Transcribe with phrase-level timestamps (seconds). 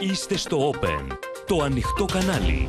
[0.00, 1.16] Είστε στο Open,
[1.46, 2.68] το ανοιχτό κανάλι.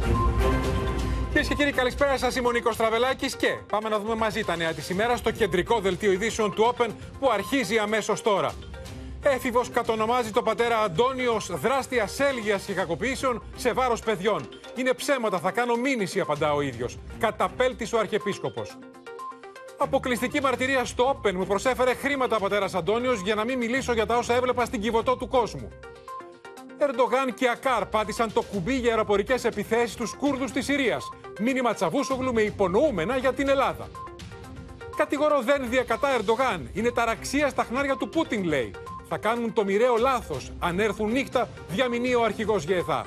[1.27, 2.35] Κυρίες και κύριοι, καλησπέρα σας.
[2.35, 5.79] Είμαι ο Νίκος Τραβελάκης και πάμε να δούμε μαζί τα νέα της ημέρας στο κεντρικό
[5.79, 6.87] δελτίο ειδήσεων του Open
[7.19, 8.51] που αρχίζει αμέσως τώρα.
[9.21, 14.49] Έφηβος κατονομάζει τον πατέρα Αντώνιος ω δράστη ασέλγεια και κακοποιήσεων σε βάρος παιδιών.
[14.75, 16.97] Είναι ψέματα, θα κάνω μήνυση, απαντά ο ίδιος.
[17.19, 18.77] Καταπέλτης ο Αρχιεπίσκοπος.
[19.77, 24.05] Αποκλειστική μαρτυρία στο Open μου προσέφερε χρήματα ο πατέρας Αντώνιος για να μην μιλήσω για
[24.05, 25.71] τα όσα έβλεπα στην κυβωτό του κόσμου.
[26.81, 31.09] Ερντογάν και Ακάρ πάτησαν το κουμπί για αεροπορικές επιθέσεις στου Κούρδους της Συρίας.
[31.39, 33.87] Μήνυμα Τσαβούσογλου με υπονοούμενα για την Ελλάδα.
[34.97, 36.69] Κατηγορώ δεν διακατά Ερντογάν.
[36.73, 38.71] Είναι ταραξία στα χνάρια του Πούτιν, λέει.
[39.09, 43.05] Θα κάνουν το μοιραίο λάθος αν έρθουν νύχτα, διαμηνεί ο αρχηγός ΓΕΘΑ.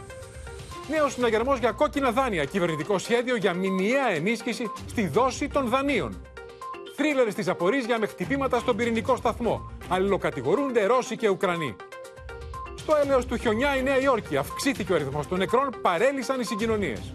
[0.88, 2.44] Νέος συναγερμός για κόκκινα δάνεια.
[2.44, 6.22] Κυβερνητικό σχέδιο για μηνιαία ενίσχυση στη δόση των δανείων.
[6.96, 9.70] Θρίλερ στη Ζαπορίζια με χτυπήματα στον πυρηνικό σταθμό.
[9.88, 11.76] Αλληλοκατηγορούνται Ρώσοι και Ουκρανοί.
[12.82, 17.12] Στο έλεος του χιονιά η Νέα Υόρκη αυξήθηκε ο αριθμός των νεκρών, παρέλυσαν οι συγκοινωνίες.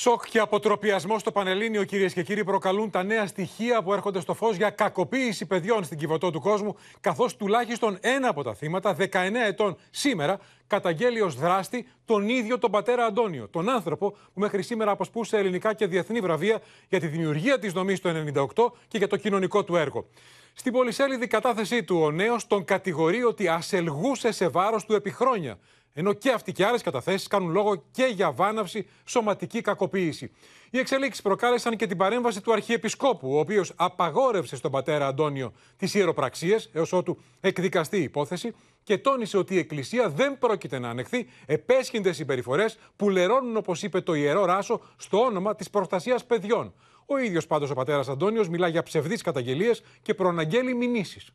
[0.00, 4.34] Σοκ και αποτροπιασμό στο Πανελλήνιο, κυρίες και κύριοι, προκαλούν τα νέα στοιχεία που έρχονται στο
[4.34, 9.06] φως για κακοποίηση παιδιών στην κυβωτό του κόσμου, καθώς τουλάχιστον ένα από τα θύματα, 19
[9.46, 14.90] ετών σήμερα, καταγγέλει ως δράστη τον ίδιο τον πατέρα Αντώνιο, τον άνθρωπο που μέχρι σήμερα
[14.90, 18.10] αποσπούσε ελληνικά και διεθνή βραβεία για τη δημιουργία της δομής το
[18.54, 20.06] 1998 και για το κοινωνικό του έργο.
[20.52, 25.58] Στην πολυσέλιδη κατάθεσή του, ο νέος τον κατηγορεί ότι ασελγούσε σε βάρος του επί χρόνια
[25.92, 30.30] ενώ και αυτοί και άλλες καταθέσεις κάνουν λόγο και για βάναυση, σωματική κακοποίηση.
[30.70, 35.94] Οι εξελίξεις προκάλεσαν και την παρέμβαση του Αρχιεπισκόπου, ο οποίος απαγόρευσε στον πατέρα Αντώνιο τις
[35.94, 41.26] ιεροπραξίες έως ότου εκδικαστεί η υπόθεση και τόνισε ότι η Εκκλησία δεν πρόκειται να ανεχθεί
[41.46, 46.74] επέσχυντες συμπεριφορές που λερώνουν, όπως είπε το ιερό Ράσο, στο όνομα της προστασίας παιδιών.
[47.06, 51.30] Ο ίδιος πάντως ο πατέρας Αντώνιος μιλά για ψευδείς καταγγελίες και προαναγγέλει μηνύσεις.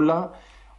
[0.00, 0.30] Όλα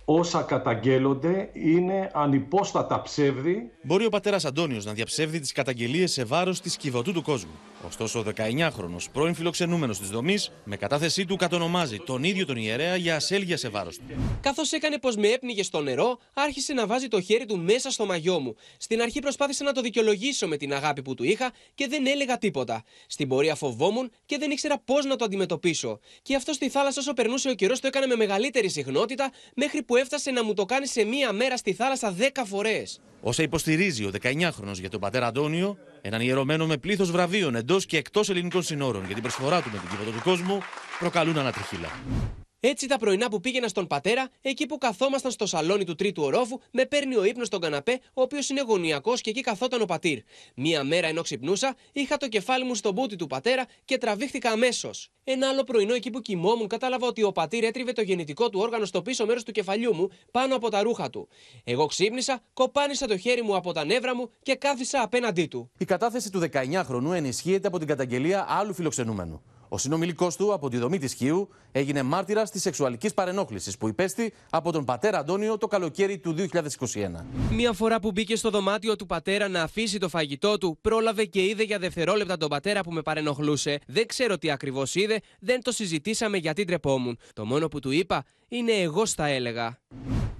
[0.06, 3.72] όσα καταγγέλλονται είναι ανυπόστατα ψεύδι.
[3.82, 7.60] Μπορεί ο πατέρας Αντώνιος να διαψεύδει τις καταγγελίες σε βάρος της κυβωτού του κόσμου.
[7.88, 12.96] Ωστόσο, ο 19χρονο πρώην φιλοξενούμενος της δομής, με κατάθεσή του κατονομάζει τον ίδιο τον ιερέα
[12.96, 14.04] για ασέλγεια σε βάρος του.
[14.42, 18.06] Καθώς έκανε πως με έπνιγε στο νερό, άρχισε να βάζει το χέρι του μέσα στο
[18.06, 18.56] μαγιό μου.
[18.78, 22.38] Στην αρχή προσπάθησε να το δικαιολογήσω με την αγάπη που του είχα και δεν έλεγα
[22.38, 22.84] τίποτα.
[23.08, 26.00] Στην πορεία φοβόμουν και δεν ήξερα πώς να το αντιμετωπίσω.
[26.22, 29.98] Και αυτό στη θάλασσα όσο περνούσε ο καιρός το έκανε με μεγαλύτερη συχνότητα, μέχρι που
[29.98, 33.00] έφτασε να μου το κάνει σε μία μέρα στη θάλασσα 10 φορές.
[33.22, 37.98] Όσα υποστηρίζει ο 19χρονο για τον πατέρα Αντώνιο, έναν ιερωμένο με πλήθος βραβείων εντός και
[37.98, 40.60] εκτός ελληνικών συνόρων για την προσφορά του με την κύβωτο του κόσμου,
[41.00, 41.90] προκαλούν ανατριχίλα.
[42.64, 46.60] Έτσι τα πρωινά που πήγαινα στον πατέρα, εκεί που καθόμασταν στο σαλόνι του τρίτου ορόφου,
[46.72, 50.20] με παίρνει ο ύπνος στον καναπέ, ο οποίος είναι γωνιακός και εκεί καθόταν ο πατήρ.
[50.56, 55.10] Μία μέρα ενώ ξυπνούσα, είχα το κεφάλι μου στον μπούτι του πατέρα και τραβήχτηκα αμέσως.
[55.24, 58.86] Ένα άλλο πρωινό εκεί που κοιμόμουν, κατάλαβα ότι ο πατήρ έτριβε το γεννητικό του όργανο
[58.86, 61.28] στο πίσω μέρος του κεφαλιού μου, πάνω από τα ρούχα του.
[61.64, 65.72] Εγώ ξύπνησα, κοπάνισα το χέρι μου από τα νεύρα μου και κάθισα απέναντί του.
[65.78, 69.42] Η κατάθεση του 19χρονου ενισχύεται από την καταγγελία άλλου φιλοξενούμενου.
[69.74, 74.34] Ο συνομιλικός του από τη δομή της Χίου έγινε μάρτυρας της σεξουαλικής παρενόχλησης που υπέστη
[74.50, 76.48] από τον πατέρα Αντώνιο το καλοκαίρι του 2021.
[77.52, 81.46] Μία φορά που μπήκε στο δωμάτιο του πατέρα να αφήσει το φαγητό του, πρόλαβε και
[81.46, 83.80] είδε για δευτερόλεπτα τον πατέρα που με παρενοχλούσε.
[83.88, 87.18] Δεν ξέρω τι ακριβώς είδε, δεν το συζητήσαμε γιατί ντρεπόμουν.
[87.34, 89.80] Το μόνο που του είπα είναι εγώ στα έλεγα.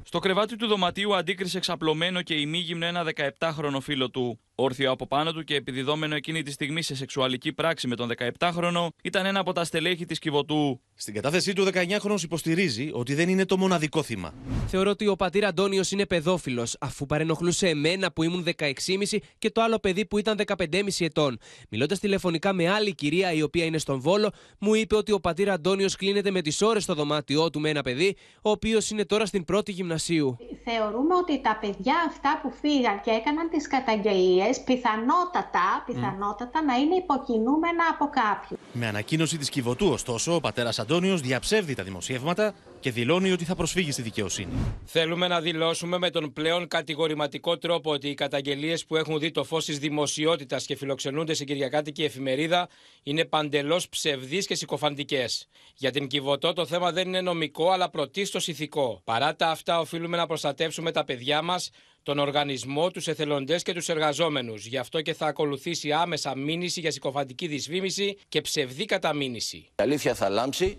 [0.04, 3.04] Στο κρεβάτι του δωματίου αντίκρισε εξαπλωμένο και ημίγυμνο ένα
[3.40, 4.40] 17χρονο φίλο του.
[4.62, 8.88] Όρθιο από πάνω του και επιδιδόμενο εκείνη τη στιγμή σε σεξουαλική πράξη με τον 17χρονο,
[9.04, 10.82] ήταν ένα από τα στελέχη της Κιβωτού.
[10.96, 14.34] Στην κατάθεσή του, 19χρονο υποστηρίζει ότι δεν είναι το μοναδικό θύμα.
[14.68, 19.62] Θεωρώ ότι ο πατήρ Αντώνιος είναι παιδόφιλος, αφού παρενοχλούσε εμένα που ήμουν 16,5 και το
[19.62, 21.38] άλλο παιδί που ήταν 15,5 ετών.
[21.70, 25.50] Μιλώντας τηλεφωνικά με άλλη κυρία η οποία είναι στον Βόλο, μου είπε ότι ο πατήρ
[25.50, 29.26] Αντώνιος κλείνεται με τις ώρες στο δωμάτιό του με ένα παιδί, ο οποίος είναι τώρα
[29.26, 30.38] στην πρώτη γυμνασίου.
[30.64, 36.96] Θεωρούμε ότι τα παιδιά αυτά που φύγαν και έκαναν τις καταγγελίες, πιθανότατα, πιθανότατα να είναι
[36.96, 38.60] υποκινούμενα από κάποιον.
[38.74, 43.56] Με ανακοίνωση της Κιβωτού, ωστόσο, ο πατέρας Αντώνιος διαψεύδει τα δημοσιεύματα και δηλώνει ότι θα
[43.56, 44.52] προσφύγει στη δικαιοσύνη.
[44.86, 49.44] Θέλουμε να δηλώσουμε με τον πλέον κατηγορηματικό τρόπο ότι οι καταγγελίες που έχουν δει το
[49.44, 52.68] φως της δημοσιότητας και φιλοξενούνται σε Κυριακάτικη εφημερίδα
[53.04, 55.48] είναι παντελώς ψευδείς και συκοφαντικές.
[55.76, 59.02] Για την Κιβωτό το θέμα δεν είναι νομικό αλλά πρωτίστως ηθικό.
[59.04, 61.70] Παρά τα αυτά, οφείλουμε να προστατεύσουμε τα παιδιά μας,
[62.04, 64.66] τον οργανισμό, τους εθελοντές και τους εργαζόμενους.
[64.66, 69.58] Γι' αυτό και θα ακολουθήσει άμεσα μήνυση για συκοφαντική δυσφήμιση και ψευδή καταμήνυση.
[69.58, 70.78] Η αλήθεια θα λάμψει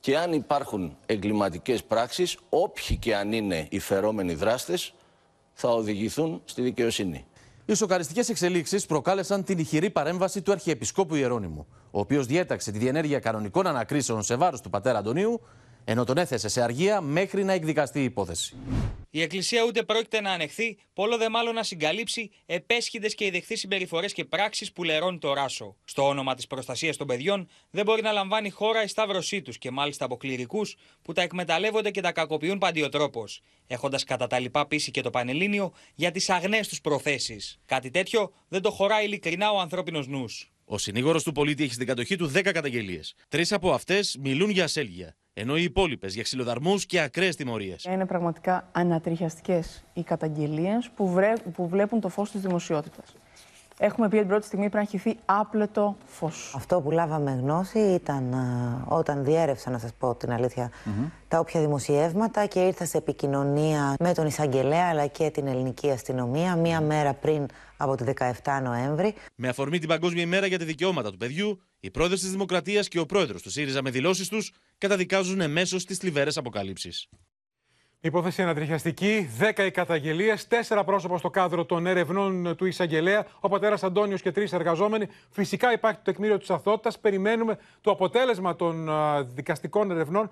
[0.00, 4.94] και αν υπάρχουν εγκληματικές πράξεις, όποιοι και αν είναι οι φερόμενοι δράστες,
[5.52, 7.24] θα οδηγηθούν στη δικαιοσύνη.
[7.66, 13.18] Οι σοκαριστικές εξελίξεις προκάλεσαν την ηχηρή παρέμβαση του Αρχιεπισκόπου Ιερώνυμου, ο οποίος διέταξε τη διενέργεια
[13.18, 15.40] κανονικών ανακρίσεων σε βάρος του πατέρα Αντωνίου,
[15.88, 18.56] ενώ τον έθεσε σε αργία μέχρι να εκδικαστεί η υπόθεση.
[19.10, 24.12] Η Εκκλησία ούτε πρόκειται να ανεχθεί, πόλο δε μάλλον να συγκαλύψει επέσχυδε και ιδεχθείς συμπεριφορές
[24.12, 25.76] και πράξεις που λερώνει το ράσο.
[25.84, 29.70] Στο όνομα της προστασίας των παιδιών δεν μπορεί να λαμβάνει χώρα η σταύρωσή τους και
[29.70, 34.90] μάλιστα από κληρικούς που τα εκμεταλλεύονται και τα κακοποιούν παντιοτρόπως, έχοντας κατά τα λοιπά πείσει
[34.90, 37.58] και το Πανελλήνιο για τις αγνές τους προθέσεις.
[37.66, 40.50] Κάτι τέτοιο δεν το χωράει ειλικρινά ο ανθρώπινος νους.
[40.64, 43.14] Ο συνήγορος του πολίτη έχει στην κατοχή του 10 καταγγελίες.
[43.28, 47.84] Τρεις από αυτές μιλούν για ασέλγεια, ενώ οι υπόλοιπες για ξυλοδαρμούς και ακραίες τιμωρίες.
[47.84, 51.32] Είναι πραγματικά ανατριχιαστικές οι καταγγελίες που, βρε...
[51.54, 53.14] που βλέπουν το φως της δημοσιότητας.
[53.78, 56.52] Έχουμε πει την πρώτη στιγμή πρέπει να χυθεί άπλετο φως.
[56.56, 58.34] Αυτό που λάβαμε γνώση ήταν
[58.88, 60.70] όταν διέρευσα, να σας πω την αλήθεια,
[61.28, 66.56] τα όποια δημοσιεύματα και ήρθα σε επικοινωνία με τον Ισαγγελέα αλλά και την ελληνική αστυνομία
[66.56, 67.46] μία μέρα πριν
[67.76, 68.04] από τη
[68.42, 69.14] 17 Νοέμβρη.
[69.34, 72.98] Με αφορμή την Παγκόσμια ημέρα για τη δικαιώματα του παιδιού, οι πρόεδρε της Δημοκρατίας και
[72.98, 77.08] ο πρόεδρος του ΣΥΡΙΖΑ με δηλώσεις τους καταδικάζουν εμέσως τις θλιβερές αποκαλύψεις.
[78.00, 83.82] Υπόθεση ανατριχιαστική, 10 οι καταγγελίε, 4 πρόσωπα στο κάδρο των ερευνών του Ισαγγελέα, ο πατέρας
[83.82, 85.08] Αντώνιος και τρεις εργαζόμενοι.
[85.30, 86.98] Φυσικά υπάρχει το τεκμήριο της αθότητας.
[86.98, 88.88] Περιμένουμε το αποτέλεσμα των
[89.34, 90.30] δικαστικών ερευνών,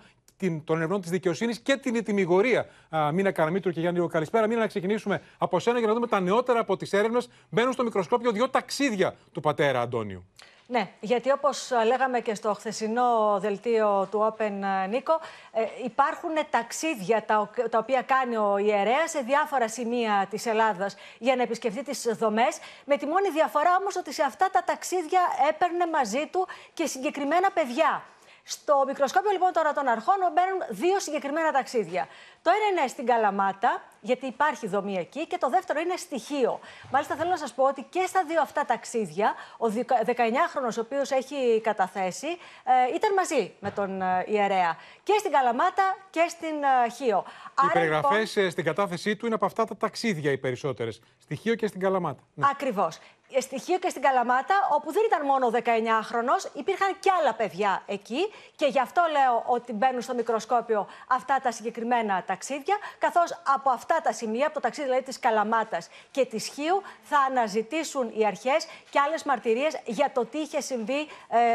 [0.65, 2.67] των ερευνών της δικαιοσύνης και την ετοιμιγορία.
[3.13, 4.47] Μίνα Καραμίτρου και Γιάννη Καλησπέρα.
[4.47, 7.29] Μίνα, να ξεκινήσουμε από σένα για να δούμε τα νεότερα από τις έρευνες.
[7.49, 10.25] Μπαίνουν στο μικροσκόπιο δύο ταξίδια του πατέρα Αντώνιου.
[10.67, 14.53] Ναι, γιατί όπως λέγαμε και στο χθεσινό δελτίο του Open
[14.89, 15.21] Νίκο,
[15.53, 21.37] ε, υπάρχουν ταξίδια τα, τα οποία κάνει ο ιερέας σε διάφορα σημεία της Ελλάδας για
[21.37, 25.87] να επισκεφτεί τις δομές, με τη μόνη διαφορά όμως ότι σε αυτά τα ταξίδια έπαιρνε
[25.87, 28.03] μαζί του και συγκεκριμένα παιδιά.
[28.47, 32.09] Στο μικροσκόπιο λοιπόν τώρα των αρχών μπαίνουν δύο συγκεκριμένα ταξίδια.
[32.43, 36.61] Το ένα είναι στην Καλαμάτα, γιατί υπάρχει δομή εκεί, και το δεύτερο είναι στοιχείο.
[36.91, 39.67] Μάλιστα θέλω να σας πω ότι και στα δύο αυτά ταξίδια, ο
[40.07, 42.27] 19χρονο ο οποίος έχει καταθέσει,
[42.65, 44.77] ε, ήταν μαζί με τον ε, ιερέα.
[45.03, 47.25] Και στην Καλαμάτα και στην ε, Χίο.
[47.65, 48.51] Οι περιγραφές λοιπόν...
[48.51, 51.01] στην κατάθεσή του είναι από αυτά τα ταξίδια οι περισσότερες.
[51.19, 52.23] Στη Χίο και στην Καλαμάτα.
[52.35, 52.47] Ναι.
[52.51, 52.99] Ακριβώς
[53.41, 58.33] στοιχείο και στην Καλαμάτα, όπου δεν ήταν μόνο 19χρονο, υπήρχαν και άλλα παιδιά εκεί.
[58.57, 64.01] Και γι' αυτό λέω ότι μπαίνουν στο μικροσκόπιο αυτά τα συγκεκριμένα ταξίδια, καθώς από αυτά
[64.03, 68.67] τα σημεία, από το ταξίδι δηλαδή της Καλαμάτας και της Χίου, θα αναζητήσουν οι αρχές
[68.91, 71.09] και άλλες μαρτυρίες για το τι είχε συμβεί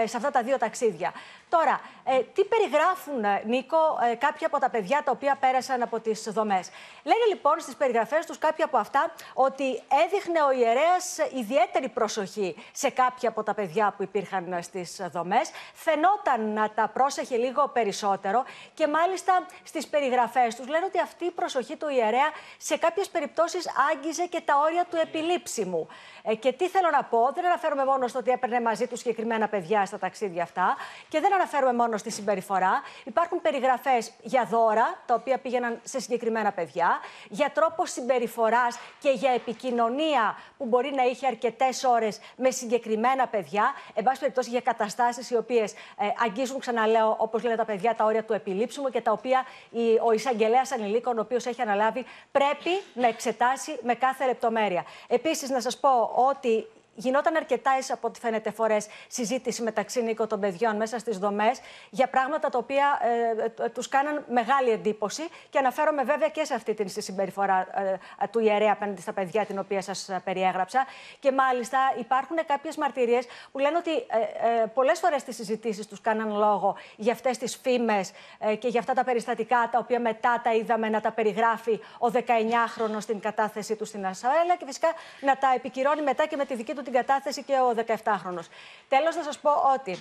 [0.04, 1.14] ε, σε αυτά τα δύο ταξίδια.
[1.50, 3.78] Τώρα, ε, τι περιγράφουν, ε, Νίκο,
[4.12, 6.70] ε, κάποια από τα παιδιά τα οποία πέρασαν από τις δομές;
[7.04, 12.90] Λένε λοιπόν στις περιγραφές τους κάποια από αυτά ότι έδειχνε ο ιερέας ιδιαίτερη προσοχή σε
[12.90, 15.52] κάποια από τα παιδιά που υπήρχαν στις δομές.
[15.74, 18.44] Φαινόταν να τα πρόσεχε λίγο περισσότερο
[18.74, 23.66] και μάλιστα στις περιγραφές τους λένε ότι αυτή η προσοχή του ιερέα σε κάποιες περιπτώσεις
[23.92, 25.88] άγγιζε και τα όρια του επιλήψιμου.
[26.24, 29.48] Ε, και τι θέλω να πω, δεν αναφέρομαι μόνο στο ότι έπαιρνε μαζί του συγκεκριμένα
[29.48, 30.78] παιδιά στα ταξίδια αυτά
[31.10, 32.82] και δεν αναφέρομαι μόνο στη συμπεριφορά.
[33.04, 37.00] Υπάρχουν περιγραφές για δώρα, τα οποία πήγαιναν σε συγκεκριμένα παιδιά,
[37.30, 43.74] για τρόπος συμπεριφοράς και για επικοινωνία που μπορεί να είχε αρκετές ώρες με συγκεκριμένα παιδιά.
[43.94, 45.76] Εν πάση περιπτώσει, για καταστάσεις οι οποίες ε,
[46.26, 50.12] αγγίζουν, ξαναλέω, όπως λένε τα παιδιά, τα όρια του επιλήψιμου και τα οποία η, ο
[50.12, 54.86] εισαγγελέας ανηλίκων, ο οποίος έχει αναλάβει, πρέπει να εξετάσει με κάθε λεπτομέρεια.
[55.08, 56.68] Επίσης, να σας πω ότι
[57.00, 62.08] γινόταν αρκετά, από ό,τι φαίνεται, φορές συζήτηση μεταξύ Νίκο των παιδιών μέσα στις δομές για
[62.08, 63.00] πράγματα τα οποία
[63.58, 65.22] ε, ε τους κάναν μεγάλη εντύπωση.
[65.50, 67.68] Και αναφέρομαι βέβαια και σε αυτή την συμπεριφορά
[68.22, 70.86] ε, του ιερέα απέναντι στα παιδιά, την οποία σας περιέγραψα.
[71.20, 76.02] Και μάλιστα υπάρχουν κάποιες μαρτυρίες που λένε ότι ε, ε πολλές φορές στι συζητήσεις τους
[76.02, 78.12] κάναν λόγο για αυτές τις φήμες
[78.60, 82.98] και για αυτά τα περιστατικά, τα οποία μετά τα είδαμε να τα περιγράφει ο 19χρονο
[83.00, 84.88] στην κατάθεσή του στην Ασαέλα και φυσικά
[85.22, 87.70] να τα επικυρώνει μετά και με τη δική του την κατάθεση και ο
[88.04, 88.44] 17χρονο.
[88.88, 89.92] Τέλος, να σας πω ότι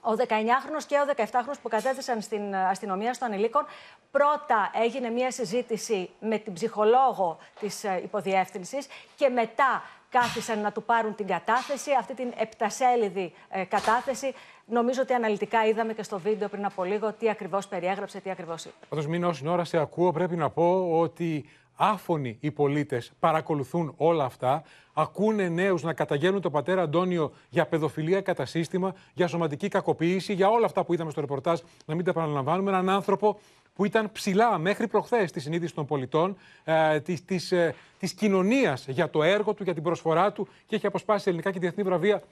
[0.00, 3.64] ο 19χρονος και ο 17χρονος που κατέθεσαν στην αστυνομία στο ανηλίκων,
[4.10, 10.82] πρώτα έγινε μια συζήτηση με την ψυχολόγο της ε, υποδιεύθυνσης και μετά κάθισαν να του
[10.82, 14.34] πάρουν την κατάθεση, αυτή την επτασέλιδη ε, κατάθεση.
[14.66, 18.64] Νομίζω ότι αναλυτικά είδαμε και στο βίντεο πριν από λίγο τι ακριβώς περιέγραψε, τι ακριβώς
[18.64, 18.74] είπε.
[18.88, 21.48] Πάντως, μην όσοι ώρα σε ακούω, πρέπει να πω ότι
[21.82, 28.20] άφωνοι οι πολίτες παρακολουθούν όλα αυτά, ακούνε νέους να καταγγέλνουν τον πατέρα Αντώνιο για παιδοφιλία
[28.20, 32.10] κατά σύστημα, για σωματική κακοποίηση, για όλα αυτά που είδαμε στο ρεπορτάζ, να μην τα
[32.10, 32.70] επαναλαμβάνουμε.
[32.70, 33.38] Έναν άνθρωπο
[33.74, 38.86] που ήταν ψηλά μέχρι προχθές στη συνείδηση των πολιτών, ε, της, της, ε, της κοινωνίας
[38.88, 42.22] για το έργο του, για την προσφορά του και έχει αποσπάσει ελληνικά και διεθνή βραβεία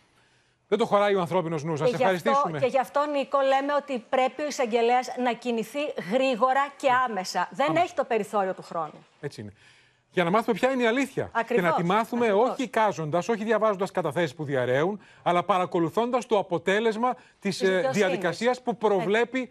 [0.69, 1.79] Δεν το χωράει ο ανθρώπινος νους.
[1.79, 2.59] Σα Και γι' αυτό- ευχαριστήσουμε.
[2.59, 5.79] Και γι' αυτό, Νίκο, λέμε ότι πρέπει ο εισαγγελέας να κινηθεί
[6.13, 7.49] γρήγορα και άμεσα.
[7.51, 9.07] Δεν έχει το περιθώριο του χρόνου.
[9.21, 9.53] Έτσι είναι.
[10.13, 11.31] Για να μάθουμε ποια είναι η αλήθεια.
[11.33, 12.49] Ακριβώς, Και να τη μάθουμε ακριβώς.
[12.51, 17.97] όχι κάζοντας, όχι διαβάζοντας καταθέσεις που διαραίουν, αλλά παρακολουθώντας το αποτέλεσμα της δικαιοσύνης.
[17.97, 19.49] διαδικασίας που προβλέπει ε,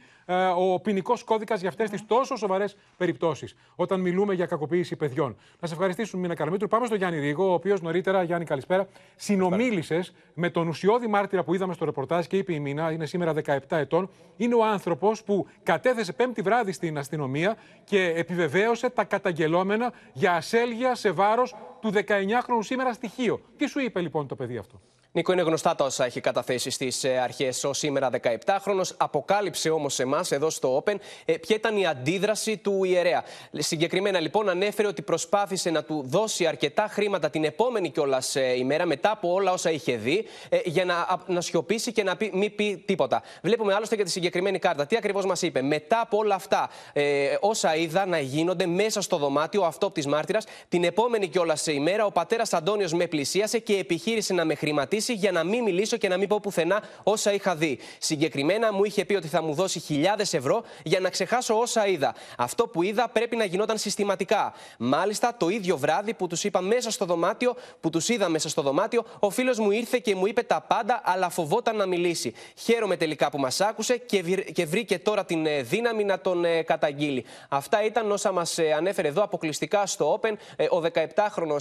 [0.58, 3.56] ο ποινικός κώδικας για αυτές τις τόσο σοβαρές περιπτώσεις.
[3.76, 5.36] Όταν μιλούμε για κακοποίηση παιδιών.
[5.60, 6.68] Να σε ευχαριστήσουμε, Μίνα Καλαμήτρου.
[6.68, 11.54] Πάμε στο Γιάννη Ρίγο, ο οποίος νωρίτερα, Γιάννη, καλησπέρα, συνομίλησες με τον ουσιώδη μάρτυρα που
[11.54, 14.10] είδαμε στο ρεπορτάζ και είπε η Μίνα, είναι σήμερα 17 ετών.
[14.38, 20.96] Είναι ο άνθρωπος που κατέθεσε πέμπτη βράδυ στην αστυνομία και επιβεβαίωσε τα καταγγελόμενα για ασέλγεια
[20.96, 23.42] σε βάρος του 19χρονου σήμερα στοιχείο.
[23.58, 24.82] Τι σου είπε λοιπόν το παιδί αυτό;
[25.18, 28.82] Νίκο, είναι γνωστά τα όσα έχει καταθέσει στις αρχές ο σήμερα 17χρονο.
[28.98, 30.96] Αποκάλυψε όμως σε εμάς εδώ στο Open
[31.26, 33.24] ε, ποια ήταν η αντίδραση του ιερέα.
[33.52, 39.12] Συγκεκριμένα λοιπόν ανέφερε ότι προσπάθησε να του δώσει αρκετά χρήματα την επόμενη κιόλας ημέρα μετά
[39.12, 42.56] από όλα όσα είχε δει ε, για να, α, να σιωπήσει και να πει, μην
[42.56, 43.22] πει τίποτα.
[43.42, 44.86] Βλέπουμε άλλωστε για τη συγκεκριμένη κάρτα.
[44.86, 49.18] Τι ακριβώς μας είπε; Μετά από όλα αυτά ε, όσα είδα να γίνονται μέσα στο
[49.18, 54.34] δωμάτιο αυτό της μάρτυρας, την επόμενη κιόλας ημέρα ο πατέρας Αντώνιος με πλησίασε και επιχείρησε
[54.34, 57.80] να με χρηματίσει για να μην μιλήσω και να μην πω πουθενά όσα είχα δει.
[57.98, 62.16] Συγκεκριμένα μου είχε πει ότι θα μου δώσει χιλιάδες ευρώ για να ξεχάσω όσα είδα.
[62.38, 64.54] Αυτό που είδα πρέπει να γινόταν συστηματικά.
[64.78, 68.62] Μάλιστα, το ίδιο βράδυ που τους είπα μέσα στο δωμάτιο, που τους είδα μέσα στο
[68.62, 72.34] δωμάτιο, ο φίλος μου ήρθε και μου είπε τα πάντα, αλλά φοβόταν να μιλήσει.
[72.56, 76.46] Χαίρομαι τελικά που μας άκουσε και, βρ- και βρήκε τώρα την ε, δύναμη να τον
[76.46, 77.26] ε, καταγγείλει.
[77.50, 81.58] Αυτά ήταν όσα μας ανέφερε εδώ αποκλειστικά στο Open ε, ο 17χρονο,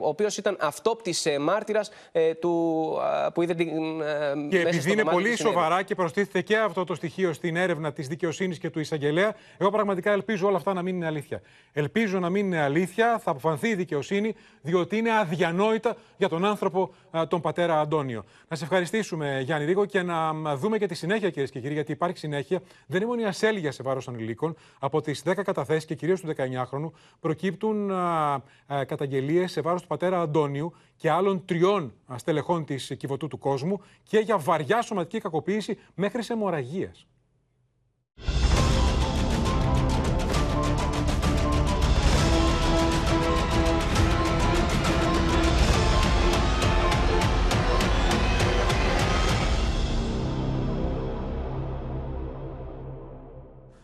[0.00, 1.90] ο οποίος ήταν αυτόπτης μάρτυρας
[2.40, 2.50] του
[2.85, 2.85] α,
[3.34, 3.68] που είδε την.
[3.68, 3.72] ε,
[4.48, 5.54] Και μέσα επειδή στο είναι δωμάτιο πολύ τι συνέβη.
[5.54, 9.70] σοβαρά και προστίθεται και αυτό το στοιχείο στην έρευνα της δικαιοσύνης και του εισαγγελέα, εγώ
[9.70, 11.40] πραγματικά ελπίζω όλα αυτά να μην είναι αλήθεια.
[11.72, 16.94] Ελπίζω να μην είναι αλήθεια, θα αποφανθεί η δικαιοσύνη, διότι είναι αδιανόητα για τον άνθρωπο,
[17.10, 18.24] α, τον πατέρα Αντώνιο.
[18.48, 21.74] Να σε ευχαριστήσουμε, Γιάννη Ρίγο, και να μ, δούμε και τη συνέχεια, κυρίες και κύριοι,
[21.74, 22.60] γιατί υπάρχει συνέχεια.
[22.86, 24.56] Δεν είναι μόνο η ασέλγεια σε βάρος ανηλίκων.
[24.78, 26.90] Από τις 10 καταθέσεις και κυρίως του 19χρονου
[27.20, 27.90] προκύπτουν
[28.86, 33.80] καταγγελίες σε βάρος του πατέρα Αντώνιου και άλλων τριών α, στελεχών της κυβωτού του κόσμου
[34.02, 37.06] και για βαριά σωματική κακοποίηση μέχρι σε αιμορραγίας.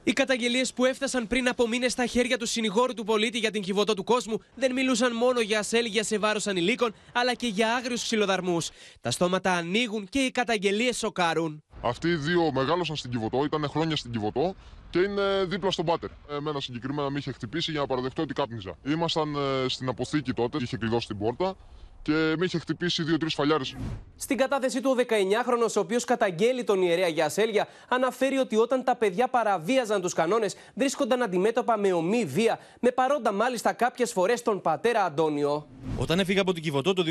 [0.04, 3.62] Οι καταγγελίες που έφτασαν πριν από μήνες στα χέρια του συνηγόρου του πολίτη για την
[3.62, 8.02] κυβωτό του κόσμου δεν μιλούσαν μόνο για ασέλγεια σε βάρος ανηλίκων, αλλά και για άγριους
[8.02, 8.70] ξυλοδαρμούς.
[9.00, 11.62] Τα στόματα ανοίγουν και οι καταγγελίες σοκάρουν.
[11.82, 14.54] Αυτοί οι δύο μεγάλωσαν στην Κιβωτό, ήταν χρόνια στην Κιβωτό
[14.90, 16.10] και είναι δίπλα στον πάτερ.
[16.30, 18.78] Εμένα συγκεκριμένα με είχε χτυπήσει για να παραδεχτώ ότι κάπνιζα.
[18.86, 21.56] Ήμασταν ε, στην αποθήκη τότε, είχε κλειδώσει την πόρτα
[22.02, 23.76] και με είχε χτυπήσει δύο-τρεις φαλιάρες.
[24.16, 28.84] Στην κατάθεσή του, ο 19χρονο, ο οποίος καταγγέλει τον ιερέα για ασέλγεια, αναφέρει ότι όταν
[28.84, 34.42] τα παιδιά παραβίαζαν τους κανόνες, βρίσκονταν αντιμέτωπα με ομή βία, με παρόντα μάλιστα κάποιες φορές
[34.42, 35.68] τον πατέρα Αντώνιο.
[35.96, 37.04] Όταν έφυγα από την Κιβωτό το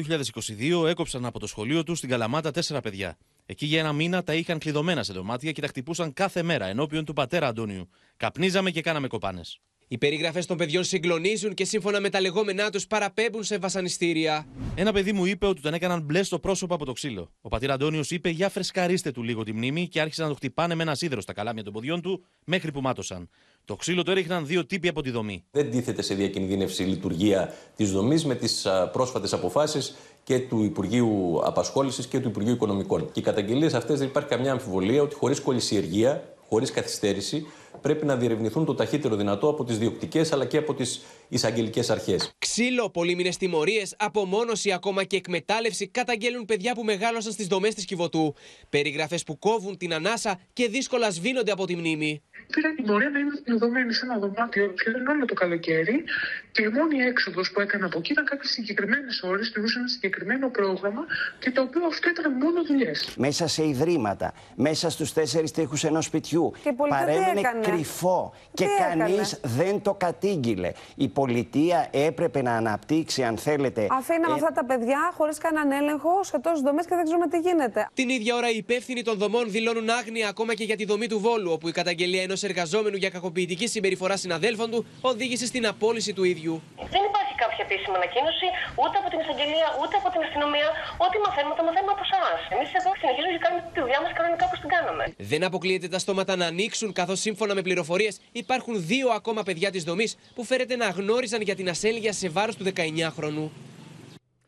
[0.83, 3.17] 2022, έκοψαν από το σχολείο του στην Καλαμάτα τέσσερα παιδιά.
[3.45, 7.05] Εκεί για ένα μήνα τα είχαν κλειδωμένα σε δωμάτια και τα χτυπούσαν κάθε μέρα ενώπιον
[7.05, 7.89] του πατέρα Αντώνιου.
[8.17, 9.59] Καπνίζαμε και κάναμε κοπάνες.
[9.93, 14.47] Οι περιγραφές των παιδιών συγκλονίζουν και σύμφωνα με τα λεγόμενά τους παραπέμπουν σε βασανιστήρια.
[14.75, 17.31] Ένα παιδί μου είπε ότι τον έκαναν μπλε στο πρόσωπο από το ξύλο.
[17.41, 20.75] Ο πατήρα Αντώνιος είπε: Για φρεσκαρίστε του λίγο τη μνήμη και άρχισαν να το χτυπάνε
[20.75, 23.29] με ένα σίδερο στα καλάμια των ποδιών του μέχρι που μάτωσαν.
[23.65, 25.43] Το ξύλο το έριχναν δύο τύποι από τη δομή.
[25.51, 31.41] Δεν τίθεται σε διακινδύνευση η λειτουργία της δομής με τις πρόσφατες αποφάσεις και του Υπουργείου
[31.43, 33.11] Απασχόλησης και του Υπουργείου Οικονομικών.
[33.11, 37.45] Και οι καταγγελίες αυτές δεν υπάρχει καμιά αμφιβολία ότι χωρίς κολυσιεργία, χωρίς καθυστέρηση,
[37.81, 42.35] πρέπει να διερευνηθούν το ταχύτερο δυνατό από τις διοκτικές αλλά και από τις εισαγγελικές αρχές.
[42.37, 48.35] Ξύλο, πολύμηνε τιμωρίες, απομόνωση ακόμα και εκμετάλλευση καταγγέλνουν παιδιά που μεγάλωσαν στις δομές της Κιβωτού.
[48.69, 52.21] Περιγραφές που κόβουν την ανάσα και δύσκολα σβήνονται από τη μνήμη.
[52.55, 56.03] Πήρα την πορεία να είμαι κλειδωμένη σε ένα δωμάτιο σχεδόν όλο το καλοκαίρι
[56.51, 60.49] και η μόνη έξοδος που έκανα από εκεί ήταν κάποιες συγκεκριμένες ώρες, τηρούσα ένα συγκεκριμένο
[60.49, 61.01] πρόγραμμα
[61.39, 63.13] και το οποίο αυτό ήταν μόνο δουλειές.
[63.17, 66.51] Μέσα σε ιδρύματα, μέσα στους τέσσερις τείχους ενός σπιτιού.
[66.63, 70.71] Και η πολιτεία τι Παρέμενε έκανε; κρυφό και Τι έκανε; κανεί δεν το κατήγγειλε.
[70.95, 73.81] Η πολιτεία έπρεπε να αναπτύξει, αν θέλετε.
[74.01, 77.39] Αφήναμε ε, αυτά τα παιδιά χωρίς κανέναν έλεγχο σε τόσες δομές και δεν ξέρουμε τι
[77.47, 77.79] γίνεται.
[77.93, 81.19] Την ίδια ώρα οι υπεύθυνοι των δομών δηλώνουν άγνοια ακόμα και για τη δομή του
[81.25, 86.23] Βόλου, όπου η καταγγελία ενός εργαζόμενου για κακοποιητική συμπεριφορά συναδέλφων του οδήγησε στην απόλυση του
[86.33, 86.55] ίδιου.
[86.95, 88.47] Δεν υπάρχει κάποια επίσημη ανακοίνωση
[88.81, 90.67] ούτε από την εισαγγελία ούτε από την αστυνομία.
[91.05, 92.39] Ό,τι μαθαίνουμε, το μαθαίνουμε από εσάς.
[92.55, 95.03] Εμείς εδώ συνεχίζουμε και κάνουμε τη δουλειά μας κανονικά όπως την κάναμε.
[95.31, 98.13] Δεν αποκλείεται τα στόματα να ανοίξουν, καθώς σύμφωνα με πληροφορίες
[98.43, 102.55] υπάρχουν δύο ακόμα παιδιά της δομής που φέρεται να γνώριζαν για την ασέλγεια σε βάρος
[102.55, 103.49] του 19χρονου.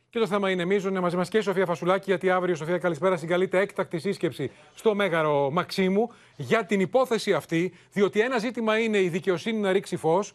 [0.09, 0.91] Και το θέμα είναι μείζον.
[0.91, 4.95] Είναι μαζί μας και η Σοφία Φασουλάκη, γιατί αύριο, Σοφία, καλησπέρα, συγκαλείται έκτακτη σύσκεψη στο
[4.95, 7.73] Μέγαρο Μαξίμου για την υπόθεση αυτή.
[7.91, 10.33] Διότι ένα ζήτημα είναι η δικαιοσύνη να ρίξει φως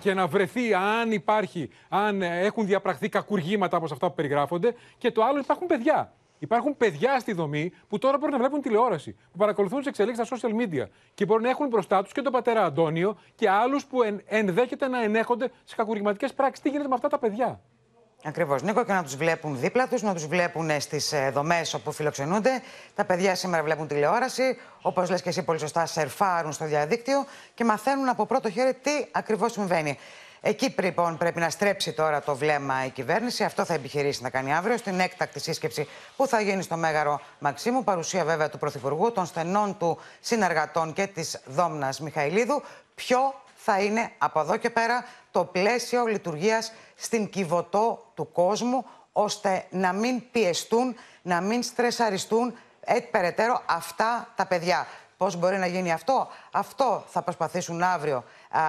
[0.00, 4.74] και να βρεθεί αν υπάρχει, αν έχουν διαπραχθεί κακουργήματα όπως αυτά που περιγράφονται.
[4.98, 6.12] Και το άλλο υπάρχουν παιδιά.
[6.38, 10.36] Υπάρχουν παιδιά στη δομή που τώρα μπορούν να βλέπουν τηλεόραση, που παρακολουθούν τις εξελίξεις στα
[10.36, 14.02] social media και μπορούν να έχουν μπροστά τους και τον πατέρα Αντώνιο και άλλους που
[14.02, 16.62] εν, ενδέχεται να ενέχονται σε κακουργηματικές πράξεις.
[16.62, 17.60] Τι γίνεται με αυτά τα παιδιά;
[18.24, 22.62] Ακριβώς, Νίκο, και να τους βλέπουν δίπλα τους, να τους βλέπουν στις δομές όπου φιλοξενούνται.
[22.94, 27.24] Τα παιδιά σήμερα βλέπουν τηλεόραση, όπως λες και εσύ πολύ σωστά, σερφάρουν στο διαδίκτυο
[27.54, 29.98] και μαθαίνουν από πρώτο χέρι τι ακριβώς συμβαίνει.
[30.48, 33.44] Εκεί λοιπόν πρέπει να στρέψει τώρα το βλέμμα η κυβέρνηση.
[33.44, 37.84] Αυτό θα επιχειρήσει να κάνει αύριο στην έκτακτη σύσκεψη που θα γίνει στο Μέγαρο Μαξίμου.
[37.84, 42.62] Παρουσία βέβαια του Πρωθυπουργού, των στενών του συνεργατών και της Δόμνας Μιχαηλίδου.
[42.94, 49.64] Ποιο θα είναι από εδώ και πέρα το πλαίσιο λειτουργίας στην κυβωτό του κόσμου, ώστε
[49.70, 54.86] να μην πιεστούν, να μην στρεσαριστούν έτσι περαιτέρω αυτά τα παιδιά.
[55.16, 58.24] Πώς μπορεί να γίνει αυτό; Αυτό θα προσπαθήσουν αύριο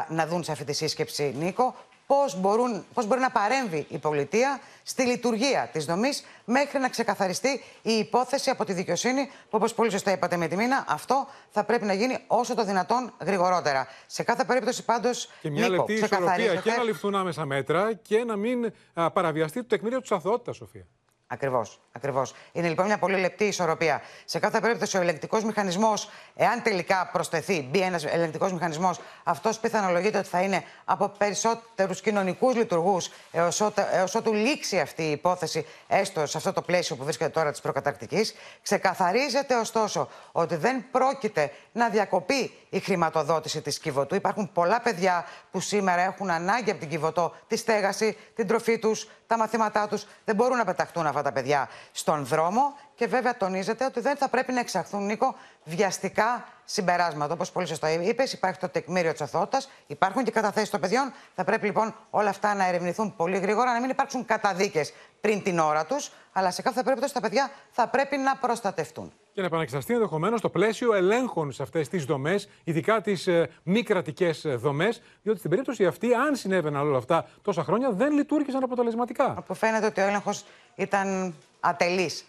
[0.08, 1.76] να δουν σε αυτή τη σύσκεψη, Νίκο
[2.08, 7.64] πώς, μπορούν, πώς μπορεί να παρέμβει η πολιτεία στη λειτουργία της δομής μέχρι να ξεκαθαριστεί
[7.82, 11.64] η υπόθεση από τη δικαιοσύνη που όπως πολύ σωστά είπατε με τη μήνα αυτό θα
[11.64, 13.88] πρέπει να γίνει όσο το δυνατόν γρηγορότερα.
[14.08, 18.24] Σε κάθε περίπτωση πάντως, Και μια Νίκο, λεπτή ισορροπία και να ληφθούν άμεσα μέτρα και
[18.24, 20.86] να μην α, παραβιαστεί το τεκμήριο της αθωότητας, Σοφία.
[21.30, 21.80] Ακριβώς.
[21.92, 22.34] Ακριβώς.
[22.52, 24.02] Είναι λοιπόν μια πολύ λεπτή ισορροπία.
[24.26, 30.18] Σε κάθε περίπτωση, ο ελεγκτικός μηχανισμός, εάν τελικά προσθεθεί, μπει ένας ελεγκτικός μηχανισμός, αυτός πιθανολογείται
[30.18, 36.38] ότι θα είναι από περισσότερους κοινωνικούς λειτουργούς έως ότου λήξει αυτή η υπόθεση, έστω σε
[36.38, 38.36] αυτό το πλαίσιο που βρίσκεται τώρα της προκαταρκτικής.
[38.62, 44.16] Ξεκαθαρίζεται ωστόσο ότι δεν πρόκειται να διακοπεί η χρηματοδότηση της Κιβωτού.
[44.16, 49.10] Υπάρχουν πολλά παιδιά που σήμερα έχουν ανάγκη από την Κιβωτό τη στέγαση, την τροφή τους,
[49.28, 50.06] τα μαθήματά τους.
[50.26, 52.76] Δεν μπορούν να πεταχτούν αυτά τα παιδιά στον δρόμο.
[52.96, 57.34] Και βέβαια τονίζεται ότι δεν θα πρέπει να εξαχθούν, Νίκο, βιαστικά συμπεράσματα.
[57.34, 61.14] Όπως πολύ σωστά είπες, υπάρχει το τεκμήριο της αθωότητας, υπάρχουν και καταθέσεις των παιδιών.
[61.36, 65.60] Θα πρέπει λοιπόν όλα αυτά να ερευνηθούν πολύ γρήγορα, να μην υπάρξουν καταδίκες πριν την
[65.60, 69.14] ώρα τους, αλλά σε κάθε περίπτωση τα παιδιά θα πρέπει να προστατευτούν.
[69.38, 73.84] Και να επαναξεταστεί ενδεχομένως το πλαίσιο ελέγχων σε αυτές τις δομές, ειδικά τις ε, μη
[73.84, 79.34] κρατικές δομές, διότι στην περίπτωση αυτή, αν συνέβαιναν όλα αυτά τόσα χρόνια, δεν λειτουργήσαν αποτελεσματικά.
[79.38, 80.44] Από φαίνεται ότι ο έλεγχος
[80.76, 82.26] ήταν ατελής.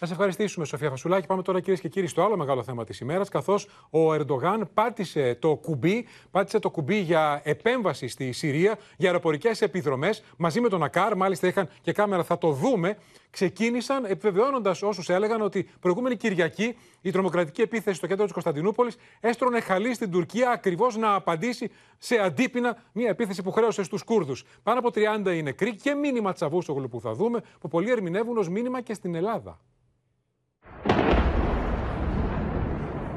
[0.00, 1.26] Να σε ευχαριστήσουμε, Σοφία Φασουλάκη.
[1.26, 3.28] Πάμε τώρα, κυρίες και κύριοι, στο άλλο μεγάλο θέμα της ημέρας.
[3.28, 9.62] Καθώς ο Ερντογάν πάτησε το κουμπί, πάτησε το κουμπί για επέμβαση στη Συρία, για αεροπορικές
[9.62, 11.16] επιδρομές, μαζί με τον Ακάρ.
[11.16, 12.96] Μάλιστα, είχαν και κάμερα, θα το δούμε.
[13.30, 19.60] Ξεκίνησαν επιβεβαιώνοντας όσους έλεγαν ότι προηγούμενη Κυριακή η τρομοκρατική επίθεση στο κέντρο της Κωνσταντινούπολης έστρωνε
[19.60, 24.44] χαλή στην Τουρκία ακριβώς να απαντήσει σε αντίπεινα μια επίθεση που χρέωσε στους Κούρδους.
[24.62, 28.48] Πάνω από 30 είναι νεκροί και μήνυμα Τσαβούσογλου που θα δούμε, που πολλοί ερμηνεύουν ως
[28.48, 29.58] μήνυμα και στην Ελλάδα.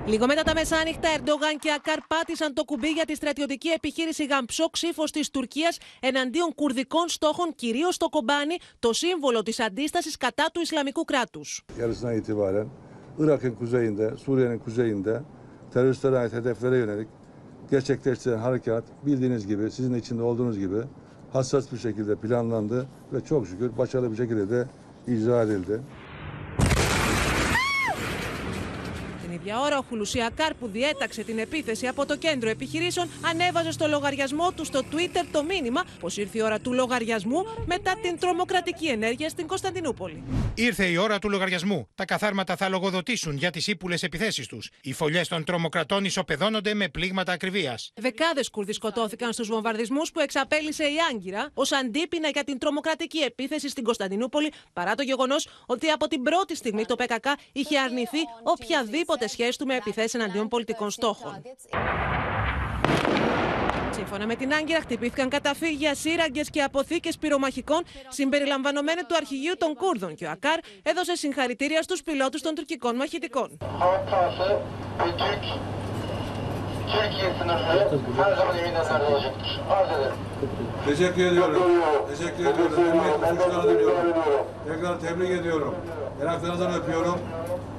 [0.08, 4.70] Λίγο μετά τα μεσάνυχτα, Ερντογάν και Ακάρ πάτησαν το κουμπί για τη στρατιωτική επιχείρηση Γαμψό
[4.72, 10.62] ψήφο τη Τουρκία εναντίον κουρδικών στόχων, κυρίω στο Κομπάνι, το σύμβολο τη αντίσταση κατά του
[10.62, 11.42] Ισλαμικού κράτου.
[11.80, 12.68] yarısına itibaren
[13.20, 15.22] Irak'ın kuzeyinde, Suriye'nin kuzeyinde
[15.74, 17.08] teröristlere ait hedeflere yönelik
[17.72, 20.82] gerçekleştirilen harekat bildiğiniz gibi, sizin içinde olduğunuz gibi
[21.34, 24.68] hassas bir şekilde planlandı ve çok şükür başarılı bir şekilde de
[25.08, 25.82] icra edildi.
[29.44, 34.52] Ίδια ώρα, ο Χουλουσιακάρ που διέταξε την επίθεση από το κέντρο επιχειρήσεων ανέβαζε στο λογαριασμό
[34.52, 39.30] του στο Twitter το μήνυμα πως ήρθε η ώρα του λογαριασμού μετά την τρομοκρατική ενέργεια
[39.30, 40.24] στην Κωνσταντινούπολη.
[40.56, 41.88] Ήρθε η ώρα του λογαριασμού.
[41.96, 44.70] Τα καθάρματα θα λογοδοτήσουν για τις ύπουλες επιθέσεις τους.
[44.82, 47.92] Οι φωλιές των τρομοκρατών ισοπεδώνονται με πλήγματα ακριβίας.
[47.96, 53.70] Δεκάδες Κούρδοι σκοτώθηκαν στους βομβαρδισμούς που εξαπέλυσε η Άγκυρα ως αντίπεινα για την τρομοκρατική επίθεση
[53.70, 59.28] στην Κωνσταντινούπολη, παρά το γεγονός ότι από την πρώτη στιγμή το ΠΚΚ είχε αρνηθεί οποιαδήποτε
[59.34, 61.42] σχέση του με επιθέσεις εναντίον πολιτικών στόχων.
[63.92, 70.16] Σύμφωνα με την Άγκυρα, χτυπήθηκαν καταφύγια, σύραγγες και αποθήκες πυρομαχικών συμπεριλαμβανομένου του αρχηγείου των Κούρδων
[70.16, 73.58] και ο Ακάρ έδωσε συγχαρητήρια στους πιλότους των τουρκικών μαχητικών.
[76.88, 79.62] Hatası ve Türk Türkiye sınırları her zaman eminönlerde olacaktır.
[79.70, 80.16] Arz ederim.
[80.86, 81.64] Teşekkür ediyorum.
[82.10, 82.80] Teşekkür ediyorum.
[82.80, 84.14] Emniyet uçuşlarına diliyorum.
[84.68, 85.76] Tekrar tebrik ediyorum.
[86.22, 87.20] Yanaklarınızdan öpüyorum.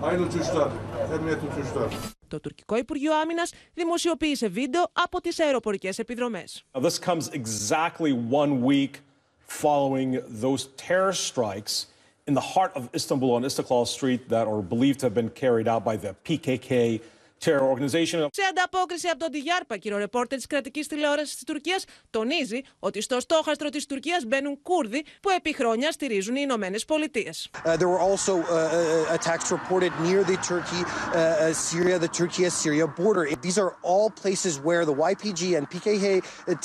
[0.00, 0.68] Hayırlı uçuşlar.
[1.14, 1.90] Emniyet uçuşlar.
[2.30, 3.42] Το τουρκικό Υπουργείο Άμυνα
[3.74, 6.44] δημοσιοποίησε βίντεο από τι αεροπορικέ επιδρομέ.
[6.74, 9.00] Now, this comes exactly one week
[9.46, 10.10] following
[10.42, 11.86] those terror strikes
[12.26, 15.68] in the heart of Istanbul on Istiklal Street that are believed to have been carried
[15.68, 17.13] out by the PKK terror organization.
[17.44, 23.68] Σε ανταπόκριση από τον Τιγιάρπακυρο, ρεπόρτερ της κρατικής τηλεόρασης της Τουρκίας, τονίζει ότι στο στόχαστρο
[23.68, 27.50] της Τουρκίας μπαίνουν Κούρδοι που επί χρόνια στηρίζουν οι Ηνωμένες Πολιτείες.
[27.64, 32.12] Uh, there were also uh, uh, attacks reported near the Turkey, uh, uh, Syria, the
[32.20, 33.24] Turkey-Syria border.
[33.46, 36.04] These are all places where the YPG and PKK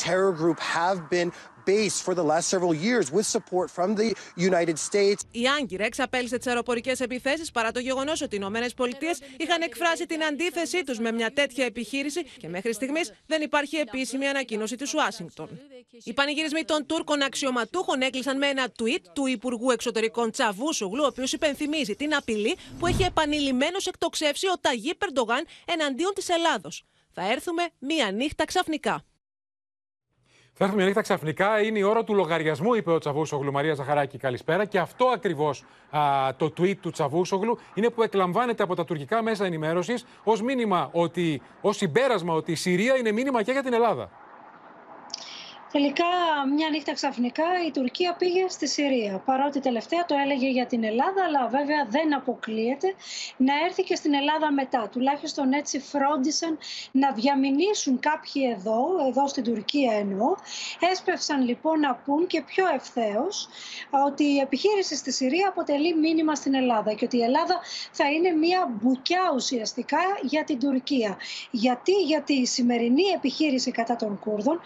[0.06, 1.30] terror group have been
[1.74, 4.10] based for the last several years with support from the
[4.50, 5.22] United States.
[5.32, 10.06] Η Άγκυρα εξαπέλυσε τις αεροπορικές επιθέσεις παρά το γεγονός ότι οι Ηνωμένες Πολιτείες είχαν εκφράσει
[10.06, 14.94] την αντίθεσή τους με μια τέτοια επιχείρηση και μέχρι στιγμής δεν υπάρχει επίσημη ανακοίνωση της
[14.94, 15.50] Ουάσιγκτον.
[16.04, 21.34] Οι πανηγυρισμοί των Τούρκων αξιωματούχων έκλεισαν με ένα tweet του Υπουργού Εξωτερικών Τσαβούσογλου, ο οποίος
[21.34, 26.84] υπενθυμίζει την απειλή που έχει επανειλημμένως εκτοξεύσει ο Ταγί Περντογάν εναντίον της Ελλάδος.
[27.14, 29.04] Θα έρθουμε μία νύχτα ξαφνικά.
[30.62, 31.62] Θα έρθουμε μια νύχτα ξαφνικά.
[31.62, 33.52] Είναι η ώρα του λογαριασμού, είπε ο Τσαβούσογλου.
[33.52, 34.66] Μαρία Ζαχαράκη, καλησπέρα.
[34.66, 35.64] Και αυτό ακριβώς
[36.38, 41.42] το tweet του Τσαβούσογλου είναι που εκλαμβάνεται από τα τουρκικά μέσα ενημέρωσης ως μήνυμα ότι,
[41.62, 44.10] ως συμπέρασμα ότι η Συρία είναι μήνυμα και για την Ελλάδα.
[45.72, 46.06] Τελικά,
[46.56, 49.22] μια νύχτα ξαφνικά η Τουρκία πήγε στη Συρία.
[49.26, 52.94] Παρότι τελευταία το έλεγε για την Ελλάδα, αλλά βέβαια δεν αποκλείεται
[53.38, 54.90] να έρθει και στην Ελλάδα μετά.
[54.92, 56.58] Τουλάχιστον έτσι φρόντισαν
[56.92, 60.36] να διαμηνήσουν κάποιοι εδώ, εδώ στην Τουρκία εννοώ.
[60.92, 63.48] Έσπευσαν λοιπόν να πούν και πιο ευθέως
[64.08, 67.60] ότι η επιχείρηση στη Συρία αποτελεί μήνυμα στην Ελλάδα και ότι η Ελλάδα
[67.92, 71.18] θα είναι μια μπουκιά ουσιαστικά για την Τουρκία.
[71.52, 74.60] Γιατί, γιατί η σημερινή επιχείρηση κατά των Κούρδων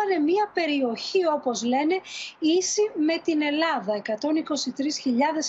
[0.00, 2.00] περιελάμβανε μια περιοχή όπως λένε
[2.38, 4.12] ίση με την Ελλάδα, 123.000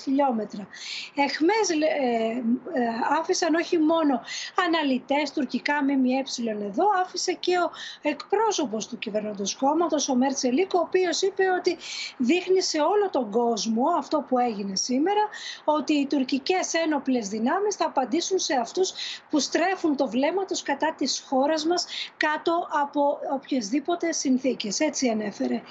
[0.03, 0.67] χιλιόμετρα.
[1.15, 4.21] Εχμές ε, ε, άφησαν όχι μόνο
[4.65, 6.23] αναλυτές τουρκικά ΜΜΕ
[6.65, 11.77] εδώ, άφησε και ο εκπρόσωπος του κυβερνώντος κόμματος, ο Μέρτσελίκο, ο οποίος είπε ότι
[12.17, 15.23] δείχνει σε όλο τον κόσμο αυτό που έγινε σήμερα,
[15.63, 18.93] ότι οι τουρκικές ένοπλες δυνάμεις θα απαντήσουν σε αυτούς
[19.29, 21.85] που στρέφουν το βλέμμα τους κατά της χώρας μας
[22.17, 24.40] κάτω από οποιασδήποτε συνθήκες
[24.77, 25.61] έτσι ανέφερε.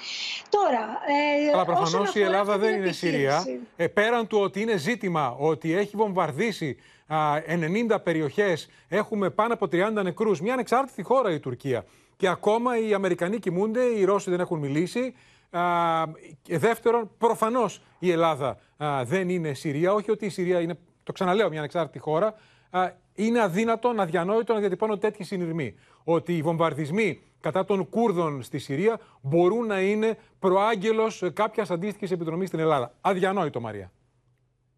[0.49, 0.79] Τώρα,
[1.49, 3.45] ε, Αλλά προφανώς η Ελλάδα δεν είναι Συρία.
[3.75, 7.17] Ε, πέραν του ότι είναι ζήτημα ότι έχει βομβαρδίσει α,
[7.91, 11.85] 90 περιοχές, έχουμε πάνω από 30 νεκρούς, μια ανεξάρτητη χώρα η Τουρκία.
[12.17, 15.13] Και ακόμα οι Αμερικανοί κοιμούνται, οι Ρώσοι δεν έχουν μιλήσει.
[15.51, 15.61] Α,
[16.41, 19.93] και δεύτερον, προφανώς η Ελλάδα α, δεν είναι Συρία.
[19.93, 22.35] Όχι ότι η Συρία είναι, το ξαναλέω, μια ανεξάρτητη χώρα.
[22.69, 25.75] Α, είναι αδύνατο, αδιανόητο να διατυπώνω τέτοιοι συνειρμοί.
[26.03, 32.47] Ότι οι βομβαρδισμοί κατά των Κούρδων στη Συρία μπορούν να είναι προάγγελος κάποιας αντίστοιχης επιδρομής
[32.47, 32.93] στην Ελλάδα.
[33.01, 33.91] Αδιανόητο, Μαρία.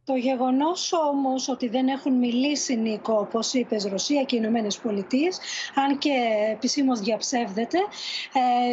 [0.06, 5.40] Το γεγονός όμως ότι δεν έχουν μιλήσει, Νίκο, όπως είπες, Ρωσία και οι Ηνωμένες Πολιτείες,
[5.76, 6.12] αν και
[6.52, 7.78] επισήμως διαψεύδεται,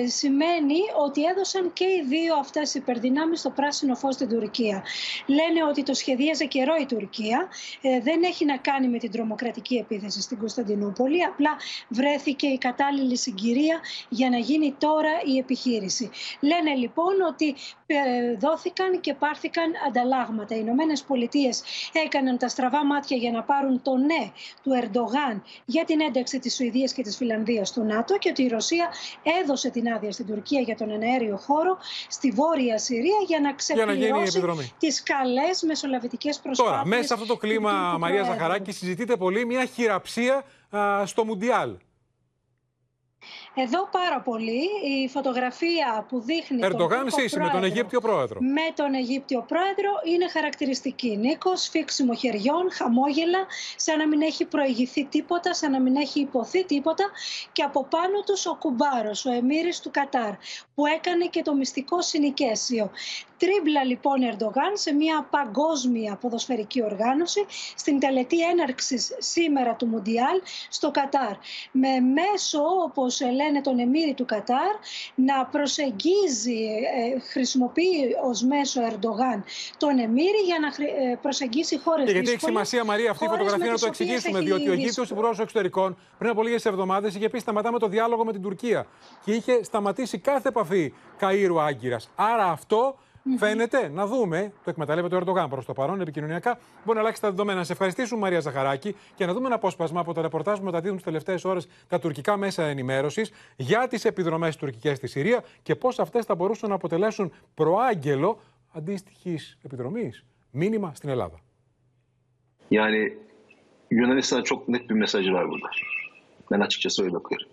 [0.02, 4.84] ε, σημαίνει ότι έδωσαν και οι δύο αυτές υπερδυνάμεις το πράσινο φως στην Τουρκία.
[5.26, 7.48] Λένε ότι το σχεδίαζε καιρό η Τουρκία.
[7.80, 11.24] Ε, δεν έχει να κάνει με την τρομοκρατική επίθεση στην Κωνσταντινούπολη.
[11.24, 11.56] Απλά
[11.88, 16.10] βρέθηκε η κατάλληλη συγκυρία για να γίνει τώρα η επιχείρηση.
[16.40, 17.54] Λένε λοιπόν ότι
[17.86, 17.96] ε,
[18.38, 20.54] δόθηκαν και πάρθηκαν ανταλλάγματα.
[20.54, 21.18] Οι Ηνωμένες Πολιτείε
[21.92, 24.30] έκαναν τα στραβά μάτια για να πάρουν το ναι
[24.62, 28.48] του Ερντογάν για την ένταξη της Σουηδίας και της Φιλανδίας στο ΝΑΤΟ και ότι η
[28.48, 28.88] Ρωσία
[29.42, 31.78] έδωσε την άδεια στην Τουρκία για τον εναέριο χώρο
[32.08, 34.42] στη Βόρεια Συρία για να ξεπληρώσει
[34.78, 36.76] τις καλές μεσολαβητικές προσπάθειες.
[36.76, 41.76] Τώρα, μέσα σε αυτό το κλίμα, Μαρία Ζαχαράκη, συζητείται πολύ μια χειραψία α, στο Μουντιάλ.
[43.54, 48.40] Εδώ πάρα πολύ η φωτογραφία που δείχνει Ερντογάν τον Σίση με τον Αιγύπτιο πρόεδρο.
[48.40, 51.16] Με τον Αιγύπτιο πρόεδρο είναι χαρακτηριστική.
[51.16, 56.64] Νίκος, σφίξιμο χεριών, χαμόγελα, σαν να μην έχει προηγηθεί τίποτα, σαν να μην έχει υποθεί
[56.64, 57.04] τίποτα.
[57.52, 60.32] Και από πάνω τους ο κουμπάρος, ο Εμμύρη του Κατάρ,
[60.74, 62.90] που έκανε και το μυστικό συνοικέσιο.
[63.42, 70.90] Τρίμπλα λοιπόν Ερντογάν σε μια παγκόσμια ποδοσφαιρική οργάνωση στην τελετή έναρξης σήμερα του Μουντιάλ στο
[70.90, 71.34] Κατάρ.
[71.72, 74.74] Με μέσο, όπως λένε τον Εμμύρη του Κατάρ,
[75.14, 76.64] να προσεγγίζει,
[77.14, 79.44] ε, χρησιμοποιεί ως μέσο Ερντογάν
[79.76, 83.70] τον Εμμύρη για να ε, προσεγγίσει χώρες Και γιατί έχει σημασία, Μαρία, αυτή η φωτογραφία
[83.70, 87.78] να το εξηγήσουμε, διότι ο Αιγύπτιος Υπουργός Εξωτερικών πριν από λίγες εβδομάδες είχε πει σταματάμε
[87.78, 88.86] το διάλογο με την Τουρκία
[89.24, 92.10] και είχε σταματήσει κάθε επαφή Καΐρου Άγκυρας.
[92.14, 92.96] Άρα αυτό
[93.38, 97.30] Φαίνεται, να δούμε, το εκμεταλλεύεται ο Ερντογάν προ το παρόν, επικοινωνιακά, μπορεί να αλλάξει τα
[97.30, 97.58] δεδομένα.
[97.58, 100.96] Να σε ευχαριστήσουμε, Μαρία Ζαχαράκη, και να δούμε ένα απόσπασμα από τα ρεπορτάζ που μεταδίδουν
[100.96, 105.98] τις τελευταίες ώρες τα τουρκικά μέσα ενημέρωσης για τις επιδρομές τουρκικές στη Συρία και πώς
[105.98, 108.40] αυτές θα μπορούσαν να αποτελέσουν προάγγελο
[108.72, 110.24] αντίστοιχης επιδρομής.
[110.50, 111.40] Μήνυμα στην Ελλάδα.
[112.70, 113.18] Yani
[113.90, 115.70] Yunanistan'a çok net bir mesajı var burada.
[116.50, 117.46] Ben açıkçası öyle bakıyorum.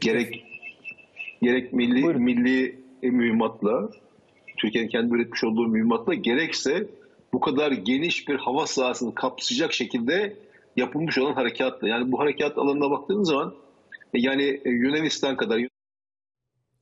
[0.00, 0.44] Gerek
[1.42, 3.88] gerek milli milli mühimmatla,
[4.56, 6.86] Türkiye'nin kendi üretmiş olduğu mühimmatla gerekse
[7.32, 10.36] bu kadar geniş bir hava sahasını kapsayacak şekilde
[10.76, 11.88] yapılmış olan harekatla.
[11.88, 13.54] Yani bu harekat alanına baktığınız zaman
[14.14, 15.58] e, yani e, Yunanistan kadar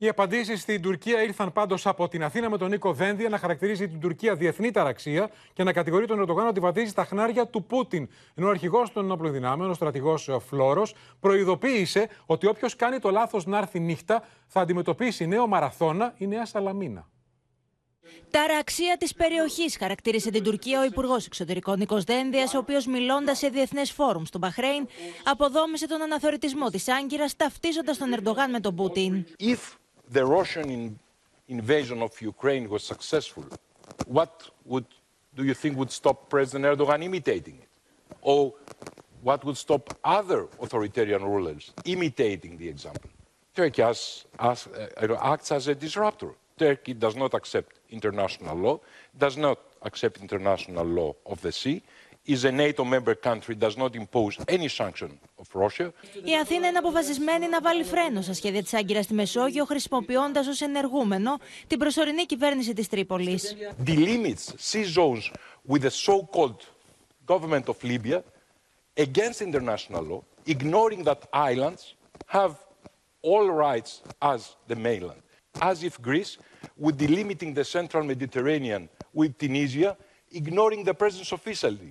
[0.03, 3.87] Οι απαντήσεις στην Τουρκία ήρθαν πάντως από την Αθήνα με τον Νίκο Δένδια να χαρακτηρίζει
[3.87, 8.09] την Τουρκία διεθνή ταραξία και να κατηγορεί τον Ερντογάν ότι βαδίζει τα χνάρια του Πούτιν.
[8.35, 13.45] Ενώ ο αρχηγός των ενόπλων δυνάμεων, ο στρατηγός Φλόρος, προειδοποίησε ότι όποιος κάνει το λάθος
[13.45, 17.07] να έρθει νύχτα θα αντιμετωπίσει νέο μαραθώνα ή νέα σαλαμίνα.
[18.29, 23.47] Ταραξία της περιοχής, χαρακτήρισε την Τουρκία ο Υπουργός Εξωτερικών Νικό Δένδιας, ο οποίος μιλώντας σε
[23.47, 24.87] διεθνές φόρουμ στο Μπαχρέιν,
[25.23, 29.25] αποδόμησε τον αναθεωρητισμό της Άγκυρας, ταυτίζοντας τον Ερντογάν με τον Πούτιν.
[29.39, 30.99] If the Russian in-
[31.47, 33.45] invasion of Ukraine was successful,
[34.05, 34.85] what would
[35.35, 37.69] do you think would stop President Erdogan imitating it?
[38.21, 38.53] Or
[39.21, 43.09] what would stop other authoritarian rulers imitating the example?
[43.55, 46.31] Turkey as, as, uh, acts as a disruptor.
[46.57, 48.79] Turkey does not accept international law,
[49.17, 51.81] does not accept international law of the sea,
[52.24, 55.92] is a NATO member country, does not impose any sanction of Russia.
[56.24, 60.64] Η Αθήνα είναι αποφασισμένη να βάλει φρένο στα σχέδια τη Άγκυρα στη Μεσόγειο, χρησιμοποιώντα ω
[60.64, 63.40] ενεργούμενο την προσωρινή κυβέρνηση τη Τρίπολη.
[63.86, 65.30] delimits sea zones
[65.68, 66.60] with the so-called
[67.26, 68.22] government of Libya
[68.96, 71.82] against international law, ignoring that islands
[72.26, 72.52] have
[73.22, 73.90] all rights
[74.32, 74.40] as
[74.70, 75.20] the mainland.
[75.60, 76.32] As if Greece
[76.82, 78.82] would delimiting the central Mediterranean
[79.18, 79.90] with Tunisia,
[80.40, 81.90] ignoring the presence of Italy.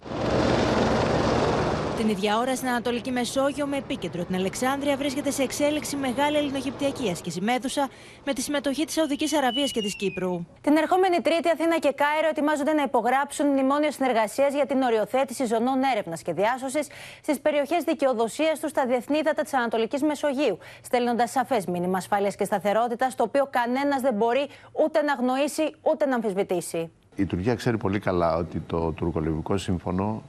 [1.96, 7.10] Την ίδια ώρα στην Ανατολική Μεσόγειο, με επίκεντρο την Αλεξάνδρεια, βρίσκεται σε εξέλιξη μεγάλη ελληνογυπτιακή
[7.10, 7.88] άσκηση Μέδουσα
[8.24, 10.46] με τη συμμετοχή της Σαουδικής Αραβίας και της Κύπρου.
[10.60, 15.82] Την ερχόμενη Τρίτη, Αθήνα και Κάιρο ετοιμάζονται να υπογράψουν μνημόνιο συνεργασίας για την οριοθέτηση ζωνών
[15.92, 16.86] έρευνας και διάσωσης
[17.22, 22.44] στις περιοχές δικαιοδοσίας τους στα διεθνή ύδατα της Ανατολικής Μεσογείου, στέλνοντας σαφές μήνυμα ασφάλειας και
[22.44, 24.48] σταθερότητας, το οποίο κανένας δεν μπορεί
[24.84, 26.90] ούτε να αγνοήσει ούτε να αμφισβητήσει.
[27.16, 30.22] Η Τουρκία ξέρει πολύ καλά ότι το τουρκολιβικό σύμφωνο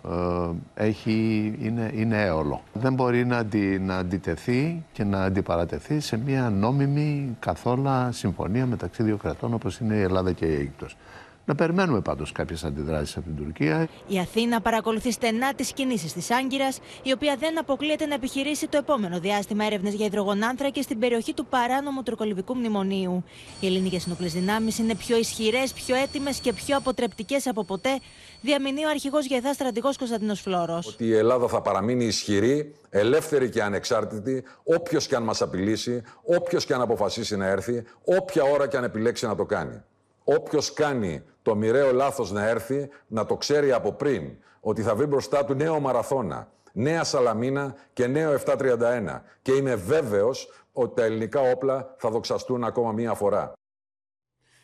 [0.75, 2.61] ε, έχει, είναι, είναι έολο.
[2.73, 9.03] Δεν μπορεί να, αντι, να αντιτεθεί και να αντιπαρατεθεί σε μια νόμιμη καθόλου συμφωνία μεταξύ
[9.03, 10.97] δύο κρατών όπως είναι η Ελλάδα και η Αίγυπτος.
[11.45, 13.87] Να περιμένουμε πάντως κάποιες αντιδράσεις από την Τουρκία.
[14.07, 18.77] Η Αθήνα παρακολουθεί στενά τις κινήσεις της Άγκυρας, η οποία δεν αποκλείεται να επιχειρήσει το
[18.77, 23.23] επόμενο διάστημα έρευνες για υδρογονάνθρακε στην περιοχή του παράνομου τουρκολιβικού μνημονίου.
[23.59, 27.99] Οι ελληνικές ενόπλες δυνάμεις είναι πιο ισχυρές, πιο έτοιμες και πιο αποτρεπτικές από ποτέ,
[28.41, 30.81] διαμηνεί ο αρχηγός Γεθά στρατηγός Κωνσταντίνος Φλόρο.
[30.87, 36.65] Ότι η Ελλάδα θα παραμείνει ισχυρή, ελεύθερη και ανεξάρτητη, όποιος και αν μας απειλήσει, όποιος
[36.65, 39.81] και αν αποφασίσει να έρθει, όποια ώρα και αν επιλέξει να το κάνει.
[40.23, 45.05] Όποιος κάνει το μοιραίο λάθος να έρθει, να το ξέρει από πριν, ότι θα βρει
[45.05, 49.21] μπροστά του νέο μαραθώνα, νέα Σαλαμίνα και νέο 731.
[49.41, 53.53] Και είμαι βέβαιος ότι τα ελληνικά όπλα θα δοξαστούν ακόμα μία φορά.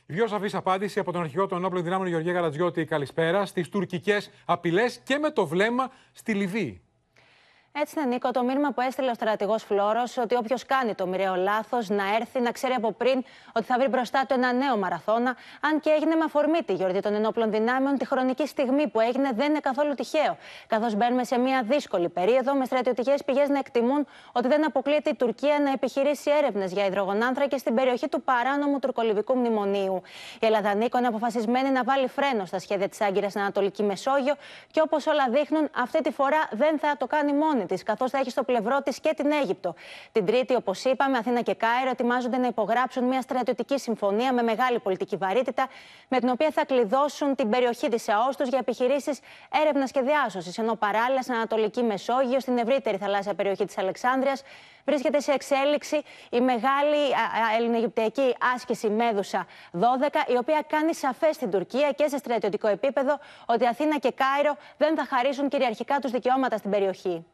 [0.05, 4.31] Η πιο σαφής απάντηση από τον αρχηγό των όπλων δυνάμεων Γεωργία Γαλατζιώτη, καλησπέρα, στις τουρκικές
[4.45, 6.81] απειλές και με το βλέμμα στη Λιβύη.
[7.71, 11.35] Έτσι είναι, Νίκο, το μήνυμα που έστειλε ο στρατηγός Φλόρος ότι όποιος κάνει το μοιραίο
[11.35, 15.35] λάθος να έρθει να ξέρει από πριν ότι θα βρει μπροστά του ένα νέο μαραθώνα,
[15.61, 19.29] αν και έγινε με αφορμή τη γιορτή των ενόπλων δυνάμεων, τη χρονική στιγμή που έγινε
[19.33, 20.37] δεν είναι καθόλου τυχαίο.
[20.67, 25.15] Καθώς μπαίνουμε σε μια δύσκολη περίοδο, με στρατιωτικές πηγές να εκτιμούν ότι δεν αποκλείεται η
[25.15, 30.01] Τουρκία να επιχειρήσει έρευνες για υδρογονάνθρακε στην περιοχή του παράνομου τουρκολιβικού μνημονίου.
[30.41, 34.35] Η Ελλάδα, Νίκο, είναι αποφασισμένη να βάλει φρένο στα σχέδια της Άγκυρας στην Ανατολική Μεσόγειο
[34.71, 38.17] και όπως όλα δείχνουν, αυτή τη φορά δεν θα το κάνει μόνη της, καθώς θα
[38.17, 39.75] έχει στο πλευρό της και την Αίγυπτο.
[40.11, 44.79] Την Τρίτη, όπως είπαμε, Αθήνα και Κάιρο ετοιμάζονται να υπογράψουν μια στρατιωτική συμφωνία με μεγάλη
[44.79, 45.67] πολιτική βαρύτητα,
[46.07, 49.19] με την οποία θα κλειδώσουν την περιοχή της ΑΟΣ τους για επιχειρήσεις
[49.61, 50.57] έρευνας και διάσωσης.
[50.57, 54.43] Ενώ παράλληλα στην Ανατολική Μεσόγειο, στην ευρύτερη θαλάσσια περιοχή της Αλεξάνδρειας,
[54.85, 56.97] βρίσκεται σε εξέλιξη η μεγάλη
[57.57, 59.79] ελληνογυπτιακή άσκηση Μέδουσα 12,
[60.27, 64.95] η οποία κάνει σαφές στην Τουρκία και σε στρατιωτικό επίπεδο ότι Αθήνα και Κάιρο δεν
[64.95, 67.25] θα χαρίσουν κυριαρχικά τους δικαιώματα στην περιοχή.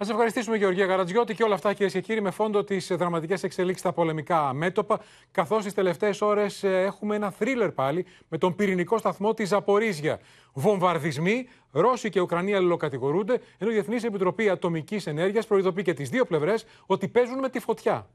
[0.00, 3.42] Να σα ευχαριστήσουμε, Γεωργία Γαρατζιώτη, και όλα αυτά, κυρίες και κύριοι, με φόντο τις δραματικές
[3.42, 5.00] εξελίξεις στα πολεμικά μέτωπα.
[5.30, 10.20] Καθώς τις τελευταίες ώρες έχουμε ένα θρίλερ πάλι με τον πυρηνικό σταθμό της Ζαπορίζια.
[10.52, 16.24] Βομβαρδισμοί, Ρώσοι και Ουκρανοί αλληλοκατηγορούνται, ενώ η Διεθνής Επιτροπή Ατομικής Ενέργειας προειδοποιεί και τις δύο
[16.24, 18.08] πλευρές ότι παίζουν με τη φωτιά.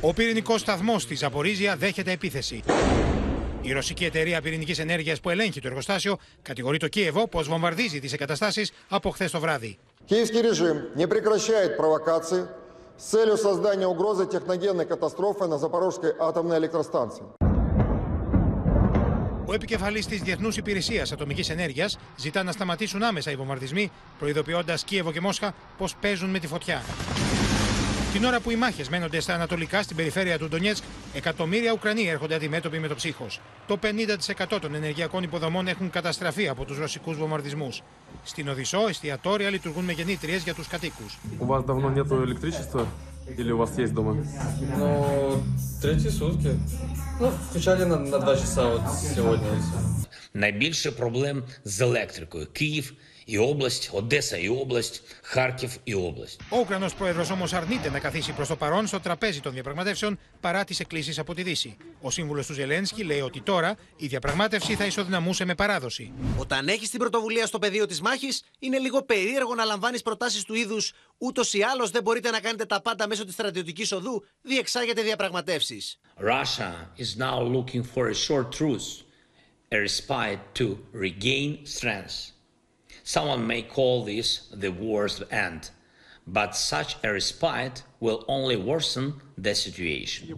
[0.00, 2.62] Ο πυρηνικός σταθμός στη Ζαπορίζια δέχεται επίθεση.
[3.61, 8.13] Η ρωσική εταιρεία πυρηνική ενέργεια που ελέγχει το εργοστάσιο κατηγορεί το Κίεβο πω βομβαρδίζει τι
[8.13, 9.77] εγκαταστάσει από χθε το βράδυ.
[10.05, 12.41] Киевский режим не прекращает провокации
[12.97, 17.23] с целью создания угрозы техногенной катастрофы на Запорожской атомной электростанции.
[19.47, 25.11] Ο επικεφαλής της Διεθνούς Υπηρεσίας Ατομικής Ενέργειας ζητά να σταματήσουν άμεσα οι βομβαρδισμοί, προειδοποιώντας Κίεβο
[25.11, 26.81] και Μόσχα πως παίζουν με τη φωτιά.
[28.13, 32.35] Την ώρα που οι μάχε μένονται στα ανατολικά στην περιφέρεια του Ντονιέτσκ, εκατομμύρια Ουκρανοί έρχονται
[32.35, 33.27] αντιμέτωποι με το ψύχο.
[33.67, 33.79] Το
[34.55, 37.69] 50% των ενεργειακών υποδομών έχουν καταστραφεί από του ρωσικού βομβαρδισμού.
[38.23, 41.03] Στην Οδυσσό, εστιατόρια λειτουργούν με γεννήτριε για του κατοίκου.
[41.39, 42.87] У вас давно нету электричества?
[43.37, 44.15] Или у вас есть дома?
[44.77, 45.43] Ну,
[45.81, 46.51] третьи сутки.
[47.19, 48.81] Ну, включали на, на два часа вот
[49.15, 49.77] сегодня и все.
[50.33, 52.47] Найбільше проблем з електрикою.
[52.53, 52.93] Київ
[53.30, 56.40] η Όμπλαστ, Οντέσα η Όμπλαστ, Χάρκιβ η Όμπλαστ.
[56.48, 60.64] Ο Ουκρανός πρόεδρος όμως αρνείται να καθίσει προς το παρόν στο τραπέζι των διαπραγματεύσεων παρά
[60.64, 61.76] τις εκκλήσεις από τη Δύση.
[62.00, 66.12] Ο σύμβουλος του Ζελένσκι λέει ότι τώρα η διαπραγμάτευση θα ισοδυναμούσε με παράδοση.
[66.36, 70.54] Όταν έχεις την πρωτοβουλία στο πεδίο της μάχης, είναι λίγο περίεργο να λαμβάνεις προτάσεις του
[70.54, 75.02] είδους ούτως ή άλλως δεν μπορείτε να κάνετε τα πάντα μέσω της στρατιωτικής οδού, διεξάγετε
[75.02, 75.98] διαπραγματεύσεις.
[76.20, 78.88] Russia is now looking for a short truce,
[79.72, 82.39] a respite to regain strength.
[83.04, 84.26] Someone may call this
[84.62, 85.70] the war's end,
[86.26, 90.36] but such a respite will only worsen the situation.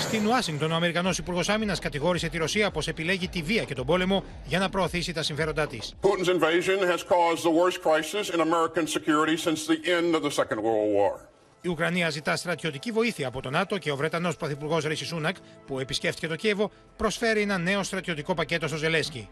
[0.00, 3.86] Στην Ουάσιγκτον, ο Αμερικανός Υπουργός Άμυνας κατηγόρησε τη Ρωσία πως επιλέγει τη βία και τον
[3.86, 5.94] πόλεμο για να προωθήσει τα συμφέροντά της.
[6.02, 10.30] Putin's invasion has caused the worst crisis in American security since the end of the
[10.30, 11.28] Second World War.
[11.64, 15.78] Η Ουκρανία ζητά στρατιωτική βοήθεια από το ΝΑΤΟ και ο Βρετανός Πρωθυπουργός Ρίση Σούνακ, που
[15.78, 19.28] επισκέφθηκε το Κίεβο, προσφέρει ένα νέο στρατιωτικό πακέτο στο Ζελέσκι.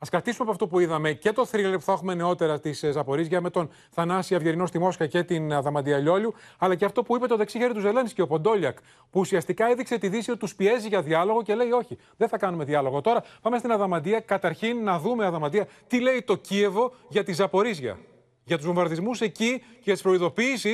[0.00, 3.40] Α κρατήσουμε από αυτό που είδαμε και το θρύλερ που θα έχουμε νεότερα τη Ζαπορίζια
[3.40, 7.26] με τον Θανάση Αυγερινό στη Μόσχα και την Αδαμαντία Λιόλιου, αλλά και αυτό που είπε
[7.26, 8.78] το δεξί χέρι του Ζελένσκι, ο Ποντόλιακ,
[9.10, 12.38] που ουσιαστικά έδειξε τη Δύση ότι τους πιέζει για διάλογο και λέει: Όχι, δεν θα
[12.38, 13.00] κάνουμε διάλογο.
[13.00, 14.20] Τώρα πάμε στην Αδαμαντία.
[14.20, 17.98] Καταρχήν να δούμε, Αδαμαντία, τι λέει το Κίεβο για τη Ζαπορίζια.
[18.44, 20.72] Για τους βομβαρδισμούς εκεί και για τι προειδοποιήσει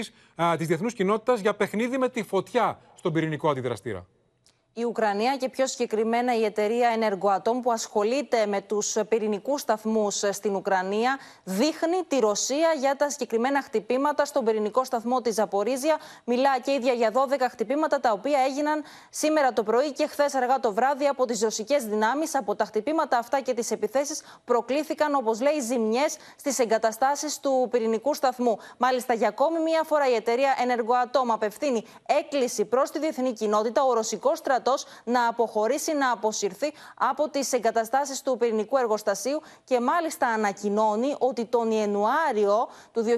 [0.57, 4.07] της διεθνούς κοινότητας για παιχνίδι με τη φωτιά στον πυρηνικό αντιδραστήρα.
[4.77, 10.55] Η Ουκρανία και πιο συγκεκριμένα η εταιρεία Energoatom που ασχολείται με τους πυρηνικούς σταθμούς στην
[10.55, 15.97] Ουκρανία δείχνει τη Ρωσία για τα συγκεκριμένα χτυπήματα στον πυρηνικό σταθμό της Ζαπορίζια.
[16.25, 17.17] Μιλά και ίδια για 12
[17.51, 21.85] χτυπήματα τα οποία έγιναν σήμερα το πρωί και χθες αργά το βράδυ από τις ρωσικές
[21.85, 22.35] δυνάμεις.
[22.35, 28.15] Από τα χτυπήματα αυτά και τις επιθέσεις προκλήθηκαν όπως λέει ζημιές στις εγκαταστάσεις του πυρηνικού
[28.15, 28.59] σταθμού.
[28.79, 33.83] Μάλιστα για ακόμη μία φορά η εταιρεία Energoatom απευθύνει έκκληση προς τη διεθνή κοινότητα.
[33.83, 34.63] Ο ρωσικός στρατός
[35.05, 41.70] να αποχωρήσει, να αποσυρθεί από τις εγκαταστάσεις του πυρηνικού εργοστασίου και μάλιστα ανακοινώνει ότι τον
[41.70, 43.11] Ιανουάριο του 2023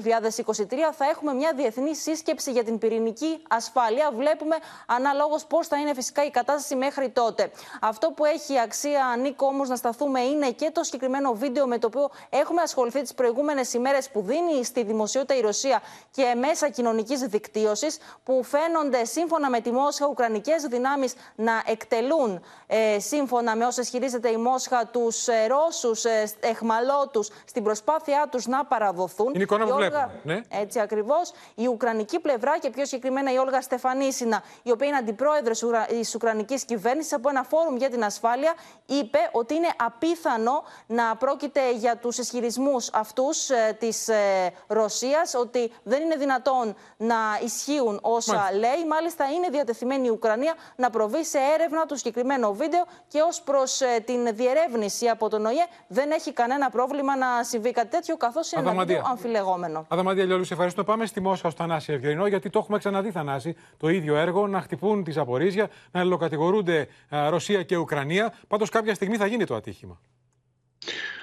[0.93, 4.11] θα έχουμε μια διεθνή σύσκεψη για την πυρηνική ασφάλεια.
[4.17, 4.57] Βλέπουμε
[4.87, 7.51] αναλόγως πώς θα είναι φυσικά η κατάσταση μέχρι τότε.
[7.81, 11.87] Αυτό που έχει αξία, Νίκο, όμως να σταθούμε είναι και το συγκεκριμένο βίντεο με το
[11.87, 17.21] οποίο έχουμε ασχοληθεί τις προηγούμενες ημέρες που δίνει στη δημοσιότητα η Ρωσία και μέσα κοινωνικής
[17.21, 23.81] δικτύωσης, που φαίνονται σύμφωνα με τη Μόσχα ουκρανικές δυνάμεις να εκτελούν ε, σύμφωνα με όσα
[23.81, 29.35] ισχυρίζεται η Μόσχα τους ε, Ρώσους ε, εχμαλώτους στην προσπάθειά τους να παραδοθούν.
[29.35, 29.89] Είναι εικόνα που Όλγα...
[29.89, 30.21] βλέπουμε.
[30.23, 30.61] Ναι.
[30.61, 31.33] Έτσι ακριβώς.
[31.55, 36.65] Η Ουκρανική πλευρά και πιο συγκεκριμένα η Όλγα Στεφανίσινα, η οποία είναι αντιπρόεδρος της Ουκρανικής
[36.65, 38.55] κυβέρνησης, από ένα φόρουμ για την ασφάλεια,
[38.87, 45.73] είπε ότι είναι απίθανο να πρόκειται για τους ισχυρισμούς αυτούς ε, της ε, Ρωσίας, ότι
[45.83, 48.57] δεν είναι δυνατόν να ισχύουν όσα Μάλιστα.
[48.59, 48.87] λέει.
[48.87, 53.81] Μάλιστα, είναι διατεθειμένη η Ουκρανία να προβεί σε έρευνα του συγκεκριμένο βίντεο και ως προς
[54.05, 58.61] την διερεύνηση από τον ΟΗΕ δεν έχει κανένα πρόβλημα να συμβεί κάτι τέτοιο, καθώς είναι
[58.61, 58.97] ένα Αδαμαντία.
[58.97, 59.87] βίντεο αμφιλεγόμενο.
[59.89, 60.85] Αδαμαντία Λιόλου, σε ευχαριστώ.
[60.85, 64.61] Πάμε στη Μόσχα στο Θανάση Ευγερινό, γιατί το έχουμε ξαναδεί, Θανάση, το ίδιο έργο, να
[64.61, 68.35] χτυπούν τη Ζαπορίζια, να ελλοκατηγορούνται α, Ρωσία και Ουκρανία.
[68.49, 70.01] Πάντως κάποια στιγμή θα γίνει το ατύχημα.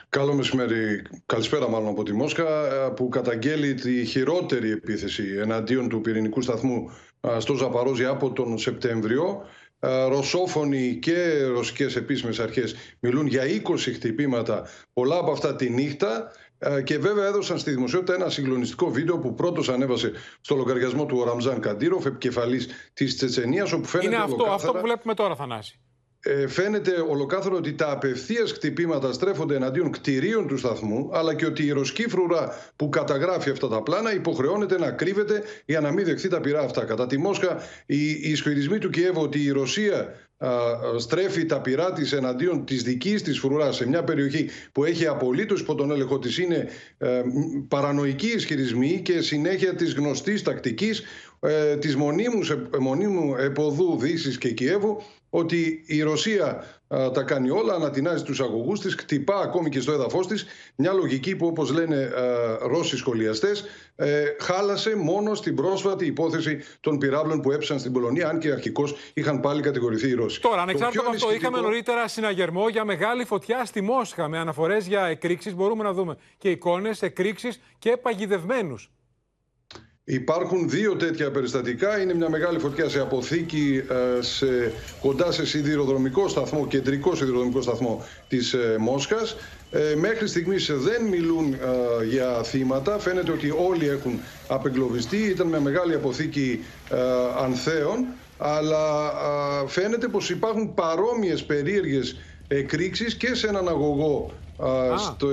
[0.09, 6.01] Καλό μεσημέρι, καλησπέρα μάλλον από τη Μόσχα, ε, που καταγγέλει τη χειρότερη επίθεση εναντίον του
[6.01, 9.45] πυρηνικού σταθμού ε, στο Ζαπαρόζι από τον Σεπτέμβριο.
[9.85, 16.31] Ε, Ρωσόφωνοι και ρωσικές επίσημες αρχές μιλούν για 20 χτυπήματα, πολλά από αυτά τη νύχτα.
[16.57, 21.17] Ε, Και βέβαια έδωσαν στη δημοσιότητα ένα συγκλονιστικό βίντεο που πρώτος ανέβασε στο λογαριασμό του
[21.17, 25.35] ο Ραμζάν Καντήροφ, επικεφαλής της Τσετσενίας, όπου φαίνεται Είναι αυτό, ολοκάθαρα- αυτό που βλέπουμε τώρα,
[25.35, 25.79] Θανάση.
[26.25, 31.65] Ε, φαίνεται ολοκάθαρο ότι τα απευθείας χτυπήματα στρέφονται εναντίον κτηρίων του σταθμού, αλλά και ότι
[31.65, 36.27] η ρωσική φρουρά που καταγράφει αυτά τα πλάνα υποχρεώνεται να κρύβεται για να μην δεχθεί
[36.27, 36.83] τα πυρά αυτά.
[36.85, 40.49] Κατά τη Μόσχα, οι, οι ισχυρισμοί του Κιέβου ότι η Ρωσία α,
[40.97, 45.59] στρέφει τα πυρά της εναντίον της δικής της φρουράς σε μια περιοχή που έχει απολύτως
[45.59, 51.03] υπό τον έλεγχο της είναι ε, μ, παρανοϊκοί ισχυρισμοί και συνέχεια της γνωστής τακτικής
[51.39, 55.01] ε, της μονίμους, μονίμου εποδού Δύσης και Κιέβου
[55.35, 59.91] ότι η Ρωσία α, τα κάνει όλα, ανατινάζει τους αγωγούς της, χτυπά ακόμη και στο
[59.91, 60.45] έδαφος της.
[60.75, 63.65] Μια λογική που όπως λένε α, Ρώσοι σχολιαστές
[63.95, 68.95] ε, χάλασε μόνο στην πρόσφατη υπόθεση των πυράβλων που έψαν στην Πολωνία, αν και αρχικώς
[69.13, 70.41] είχαν πάλι κατηγορηθεί οι Ρώσοι.
[70.41, 74.27] Τώρα, Το ανεξάρτητα πιο από αυτό, ανησυχητικό- είχαμε νωρίτερα συναγερμό για μεγάλη φωτιά στη Μόσχα
[74.27, 75.55] με αναφορές για εκρήξεις.
[75.55, 78.91] Μπορούμε να δούμε και εικόνες, εκρήξεις και παγιδευμένους.
[80.05, 82.01] Υπάρχουν δύο τέτοια περιστατικά.
[82.01, 88.05] Είναι μια μεγάλη φωτιά σε αποθήκη ε, σε, κοντά σε σιδηροδρομικό σταθμό, κεντρικό σιδηροδρομικό σταθμό
[88.27, 89.35] της ε, Μόσχας.
[89.71, 92.99] Ε, μέχρι στιγμής δεν μιλούν ε, για θύματα.
[92.99, 95.17] Φαίνεται ότι όλοι έχουν απεγκλωβιστεί.
[95.17, 96.97] Ήταν μια μεγάλη αποθήκη ε,
[97.43, 98.05] ανθέων.
[98.37, 99.11] Αλλά
[99.67, 102.15] φαίνεται πως υπάρχουν παρόμοιες περίεργες
[102.47, 104.31] εκρήξεις και σε έναν αγωγό
[104.97, 105.27] στο,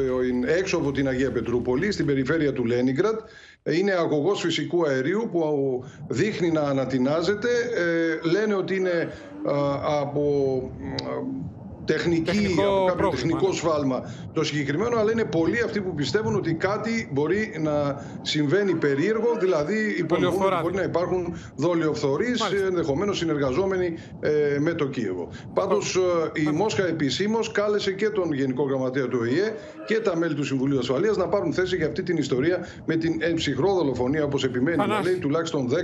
[0.47, 3.21] έξω από την Αγία Πετρούπολη, στην περιφέρεια του Λένιγκρατ.
[3.63, 7.49] Είναι αγωγός φυσικού αερίου που δείχνει να ανατινάζεται.
[7.75, 9.13] Ε, λένε ότι είναι
[10.01, 10.63] από
[11.85, 13.55] τεχνική, τεχνικό από κάποιο τεχνικό ναι.
[13.55, 19.37] σφάλμα το συγκεκριμένο, αλλά είναι πολλοί αυτοί που πιστεύουν ότι κάτι μπορεί να συμβαίνει περίεργο,
[19.41, 25.29] δηλαδή υπονοούν ότι μπορεί να υπάρχουν δολιοφθορείς, ενδεχομένως συνεργαζόμενοι ε, με το Κίεβο.
[25.55, 25.97] Πάντως
[26.35, 29.55] ε, η Μόσχα επισήμως κάλεσε και τον Γενικό Γραμματέα του ΟΗΕ
[29.87, 33.35] και τα μέλη του Συμβουλίου Ασφαλείας να πάρουν θέση για αυτή την ιστορία με την
[33.35, 35.75] ψυχρό δολοφονία, όπως επιμένει να λέει, τουλάχιστον 10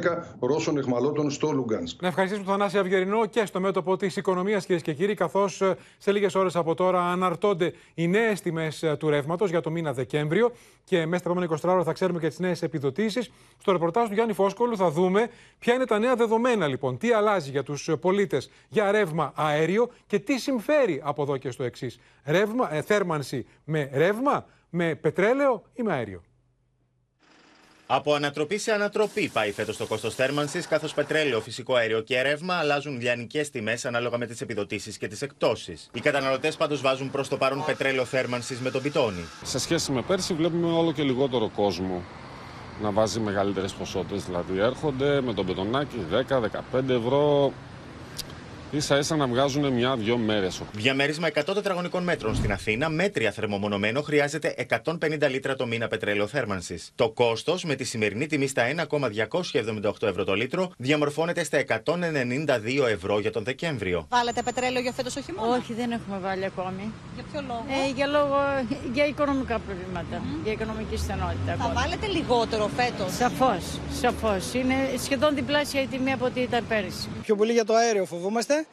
[0.40, 2.03] Ρώσων εχμαλώτων στο Λουγκάνσκ.
[2.03, 5.76] Να ευχαριστήσουμε τον Θανάση Αυγερινό και στο μέτωπο της οικονομίας, κυρίες και κύριοι, καθώς ε,
[5.99, 9.93] σε λίγες ώρες από τώρα αναρτώνται οι νέες τιμές ε, του ρεύματος για το μήνα
[9.93, 10.53] Δεκέμβριο
[10.84, 13.30] και μέσα στα επόμενα 24 ώρα θα ξέρουμε και τις νέες επιδοτήσεις.
[13.59, 17.51] Στο ρεπορτάζ του Γιάννη Φόσκολου θα δούμε ποια είναι τα νέα δεδομένα λοιπόν, τι αλλάζει
[17.51, 21.99] για τους πολίτες για ρεύμα αέριο και τι συμφέρει από εδώ και στο εξής.
[22.24, 26.22] Ε, θέρμανση με ρεύμα, με πετρέλαιο ή με αέριο;
[27.89, 32.55] Από ανατροπή σε ανατροπή πάει φέτος το κόστος θέρμανσης, καθώς πετρέλαιο, φυσικό αέριο και ρεύμα
[32.55, 35.78] αλλάζουν λιανικές τιμές ανάλογα με τις επιδοτήσεις και τις εκτόσει.
[35.93, 39.24] Οι καταναλωτές πάντως βάζουν προς το παρόν πετρέλαιο θέρμανσης με τον πιτόνι.
[39.43, 42.03] Σε σχέση με πέρσι, βλέπουμε όλο και λιγότερο κόσμο
[42.82, 44.24] να βάζει μεγαλύτερες ποσότητες.
[44.24, 45.97] Δηλαδή έρχονται με τον πετονάκι
[46.74, 47.53] 10-15 ευρώ
[48.71, 50.62] ίσα ίσα να βγάζουν μια-δυο μέρες.
[50.73, 54.55] Διαμέρισμα 100 τετραγωνικών μέτρων στην Αθήνα, μέτρια θερμομονωμένο, χρειάζεται
[54.85, 56.91] 150 λίτρα το μήνα πετρέλαιο θέρμανσης.
[56.95, 63.21] Το κόστος με τη σημερινή τιμή στα 1,278 ευρώ το λίτρο διαμορφώνεται στα 192 ευρώ
[63.21, 64.07] για τον Δεκέμβριο.
[64.09, 66.93] Βάλετε πετρέλαιο για φέτος όχι μόνο; Όχι, δεν έχουμε βάλει ακόμη.
[67.14, 68.37] Για ποιο λόγο; Ε, για, λόγο
[68.93, 70.41] για οικονομικά προβλήματα, mm.
[70.45, 71.57] για οικονομική στενότητα.
[71.59, 73.64] Θα βάλετε λιγότερο φέτος; Σαφώς,
[74.01, 74.55] σαφώς.
[74.55, 77.09] Είναι σχεδόν διπλάσια η τιμή από ό,τι ήταν πέρυσι.
[77.23, 78.66] Πιο πολύ για το αέριο φοβόμαστε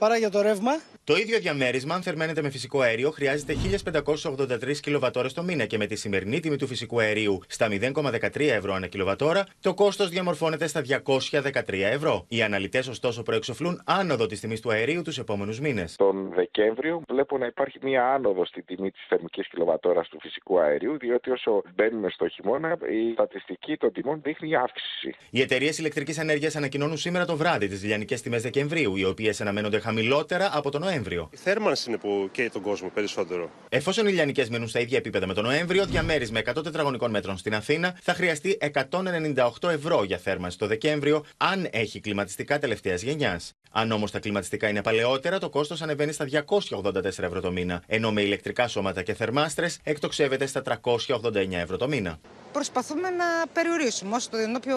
[0.00, 0.72] παρά για το ρεύμα.
[1.10, 5.86] Το ίδιο διαμέρισμα, αν θερμαίνεται με φυσικό αέριο, χρειάζεται 1583 κιλοβατόρες το μήνα και με
[5.86, 10.80] τη σημερινή τιμή του φυσικού αερίου στα 0,13 ευρώ ανά κιλοβατόρα, το κόστος διαμορφώνεται στα
[10.80, 12.24] 213 ευρώ.
[12.28, 15.96] Οι αναλυτές, ωστόσο, προεξοφλούν άνοδο της τιμής του αερίου τους επόμενους μήνες.
[15.96, 20.98] Τον Δεκέμβριο βλέπω να υπάρχει μία άνοδο στη τιμή της θερμικής κιλοβατόρας του φυσικού αερίου,
[20.98, 25.14] διότι όσο μπαίνουμε στο χειμώνα, η στατιστική των τιμών δείχνει αύξηση.
[25.30, 29.78] Οι εταιρείες ηλεκτρικής ενέργειας ανακοινώνουν σήμερα το βράδυ τις λιανικές τιμές Δεκεμβρίου, οι οποίες αναμένονται
[29.78, 30.98] χαμηλότερα από τον Νοέμβριο.
[31.30, 33.50] Η θέρμανση είναι που καίει τον κόσμο περισσότερο.
[33.68, 37.54] Εφόσον οι λιανικέ μείνουν στα ίδια επίπεδα με τον Νοέμβριο, διαμέρισμα 100 τετραγωνικών μέτρων στην
[37.54, 38.58] Αθήνα θα χρειαστεί
[38.90, 43.54] 198 ευρώ για θέρμανση το Δεκέμβριο, αν έχει κλιματιστικά τελευταίας γενιάς.
[43.72, 48.12] Αν όμως τα κλιματιστικά είναι παλαιότερα, το κόστος ανεβαίνει στα 284 ευρώ το μήνα, ενώ
[48.12, 52.18] με ηλεκτρικά σώματα και θερμάστρες εκτοξεύεται στα 389 ευρώ το μήνα.
[52.52, 54.76] Προσπαθούμε να περιορίσουμε όσο το δυνατό πιο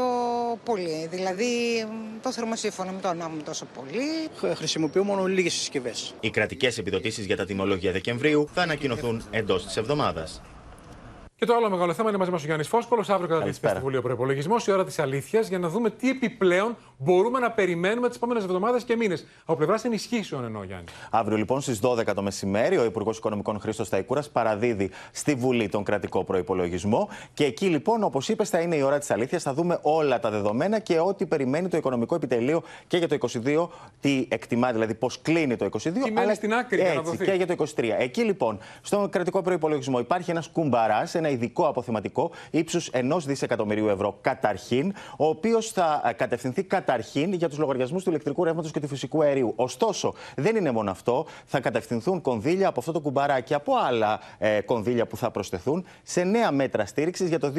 [0.63, 1.07] πολύ.
[1.11, 1.85] Δηλαδή,
[2.21, 4.29] το θερμοσύφωνο μην το ανάβουμε τόσο πολύ.
[4.55, 6.12] Χρησιμοποιούμε μόνο λίγες συσκευές.
[6.19, 10.41] Οι κρατικές επιδοτήσεις για τα τιμολόγια Δεκεμβρίου θα ανακοινωθούν εντός της εβδομάδας.
[11.43, 13.03] Και το άλλο μεγάλο θέμα είναι μαζί μας ο Γιάννης Φόσκολο.
[13.07, 17.39] Αύριο καταδείχθηκε στο Βουλίο Προπολογισμό η ώρα της αλήθειας για να δούμε τι επιπλέον μπορούμε
[17.39, 19.25] να περιμένουμε τις επόμενες εβδομάδες και μήνες.
[19.45, 20.85] Από πλευράς ενισχύσεων εννοώ, Γιάννη.
[21.09, 25.83] Αύριο λοιπόν στις 12 το μεσημέρι ο Υπουργός Οικονομικών Χρήστος Ταϊκούρα παραδίδει στη Βουλή τον
[25.83, 27.09] κρατικό προπολογισμό.
[27.33, 29.43] Και εκεί λοιπόν, όπως είπες, θα είναι η ώρα της αλήθειας.
[29.43, 33.69] Θα δούμε όλα τα δεδομένα και ό,τι περιμένει το Οικονομικό Επιτελείο και για το 22,
[33.99, 35.79] τι εκτιμά, δηλαδή πώς κλείνει το 22.
[35.79, 37.83] Τι αλλά στην άκρη έτσι, και για το 23.
[37.97, 44.17] Εκεί λοιπόν, στον κρατικό προπολογισμό υπάρχει ένας κουμπαράς, ένα ειδικό αποθεματικό ύψους 1 δισεκατομμυρίου ευρώ
[44.21, 48.87] καταρχήν, ο οποίος θα ε, κατευθυνθεί καταρχήν για τους λογαριασμούς του ηλεκτρικού ρεύματος και του
[48.87, 49.53] φυσικού αερίου.
[49.55, 51.25] Ωστόσο, δεν είναι μόνο αυτό.
[51.45, 56.23] Θα κατευθυνθούν κονδύλια από αυτό το κουμπαράκι από άλλα ε, κονδύλια που θα προσθεθούν σε
[56.23, 57.53] νέα μέτρα στήριξης για το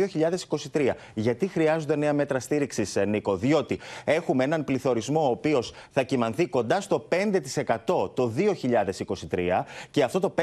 [0.72, 0.90] 2023.
[1.14, 6.46] Γιατί χρειάζονται νέα μέτρα στήριξης, ε, Νίκο, Διότι έχουμε έναν πληθωρισμό ο οποίος θα κοιμανθεί
[6.46, 10.34] κοντά στο 5% το 2023 και αυτό το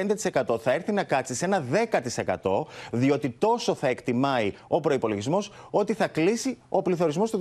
[0.46, 5.94] 5% θα έρθει να κάτσει σε ένα 10% διότι τόσο θα εκτιμάει ο προπολογισμό ότι
[5.94, 7.40] θα κλείσει ο πληθωρισμός του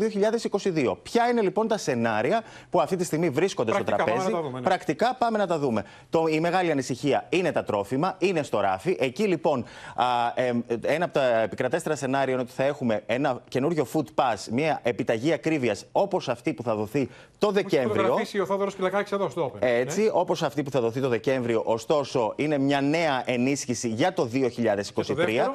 [0.62, 0.96] 2022.
[1.02, 4.58] Ποια είναι λοιπόν τα σενάρια που αυτή τη στιγμή βρίσκονται Πρακτικά, στο τραπέζι; Πάμε δούμε,
[4.58, 4.64] ναι.
[4.64, 5.84] Πρακτικά πάμε να τα δούμε.
[6.10, 8.96] Το, η μεγάλη ανησυχία είναι τα τρόφιμα, είναι στο ράφι.
[9.00, 9.64] Εκεί λοιπόν
[9.94, 10.04] α,
[10.34, 14.80] ε, ένα από τα επικρατέστερα σενάρια είναι ότι θα έχουμε ένα καινούριο food pass, μια
[14.82, 17.08] επιταγή ακρίβειας όπως αυτή που θα δοθεί
[17.38, 18.16] το Δεκέμβριο.
[18.42, 19.58] ο Θόδωρος Κυλακάκη εδώ στο Open.
[19.60, 20.10] Έτσι, ναι.
[20.12, 24.48] όπως αυτή που θα δοθεί το Δεκέμβριο, ωστόσο είναι μια νέα ενίσχυση για το 2023.
[24.94, 25.54] Το δεύτερο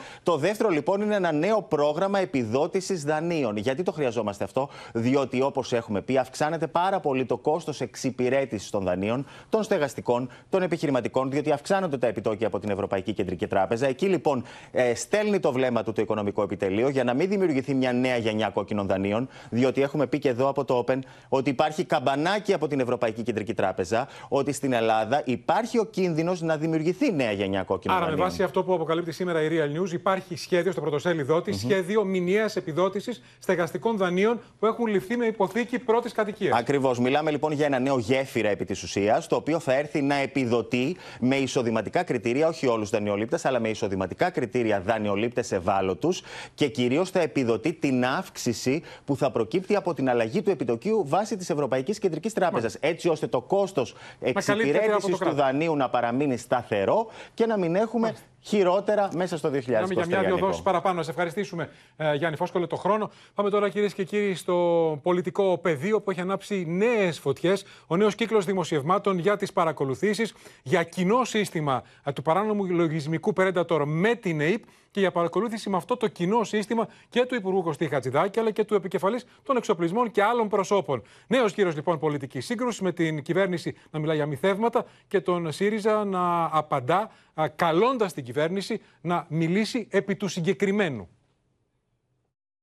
[0.70, 3.58] λοιπόν είναι ένα νέο πρόγραμμα επιδότησης δανείων.
[3.58, 8.84] Γιατί το χρειαζόμαστε αυτό, Διότι όπως έχουμε πει, αυξάνεται πάρα πολύ το κόστος εξυπηρέτησης των
[8.84, 13.88] δανείων, των στεγαστικών, των επιχειρηματικών, διότι αυξάνονται τα επιτόκια από την Ευρωπαϊκή Κεντρική Τράπεζα.
[13.88, 17.94] Εκεί λοιπόν ε, στέλνει το βλέμμα του το οικονομικό επιτελείο για να μην δημιουργηθεί μια
[17.94, 21.00] νέα γενιά κόκκινων δανείων, διότι έχουμε πει και εδώ από το Open
[21.30, 26.58] ότι υπάρχει καμπανάκι από την Ευρωπαϊκή Κεντρική Τράπεζα ότι στην Ελλάδα υπάρχει ο κίνδυνος να
[26.58, 28.24] δημιουργηθεί νέα γενιά κόκκινων Άρα, δανείων.
[28.24, 32.04] με βάση αυτό που αποκαλύπτει σήμερα η Real News, υπάρχει σχέδιο στο πρωτοσέλιδό της, σχέδιο
[32.04, 36.60] μηνιαίας επιδότησης στεγαστικών δανείων που έχουν ληφθεί με υποθήκη πρώτης κατοικίας.
[36.60, 37.00] Ακριβώς.
[37.00, 40.96] Μιλάμε λοιπόν για ένα νέο γέφυρα επί της ουσίας, το οποίο θα έρθει να επιδοτεί
[41.20, 46.22] με εισοδηματικά κριτήρια, όχι όλους του δανειολήπτες, αλλά με εισοδηματικά κριτήρια δανειολήπτες ευάλωτους
[46.54, 51.38] και κυρίως θα επιδοτεί την αύξηση που θα προκύπτει από την αλλαγή του επιτοκίου βάσει
[51.38, 52.78] της Ευρωπαϊκής Κεντρικής Τράπεζας.
[52.80, 55.36] Έτσι ώστε το κόστος καλύπτεται από εξυπηρέτησης το του κράτος.
[55.36, 58.16] δανείου να παραμείνει σταθερό και να μην έχουμε
[58.46, 59.54] χειρότερα μέσα στο 2023.
[59.66, 60.46] Μιλάμε για μια-δυο Νίκο.
[60.46, 60.96] δόσεις παραπάνω.
[60.96, 63.12] Να σε ευχαριστήσουμε, ε, Γιάννη Φόσκολε, το χρόνο.
[63.34, 67.66] Πάμε τώρα, κυρίες και κύριοι, στο πολιτικό πεδίο που έχει ανάψει νέες φωτιές.
[67.88, 70.34] Ο νέος κύκλος δημοσιευμάτων για τις παρακολουθήσεις,
[70.64, 74.64] για κοινό σύστημα ε, του παράνομου λογισμικού Predator με την ΑΕΠ
[74.96, 78.64] και για παρακολούθηση με αυτό το κοινό σύστημα και του Υπουργού Κωστή Χατζηδάκη, αλλά και
[78.64, 81.02] του επικεφαλής των εξοπλισμών και άλλων προσώπων.
[81.28, 86.06] Νέος κύριο λοιπόν πολιτικής σύγκρουσης με την κυβέρνηση να μιλάει για μυθεύματα και τον ΣΥΡΙΖΑ
[86.06, 87.12] να απαντά
[87.56, 91.10] καλώντας την κυβέρνηση να μιλήσει επί του συγκεκριμένου.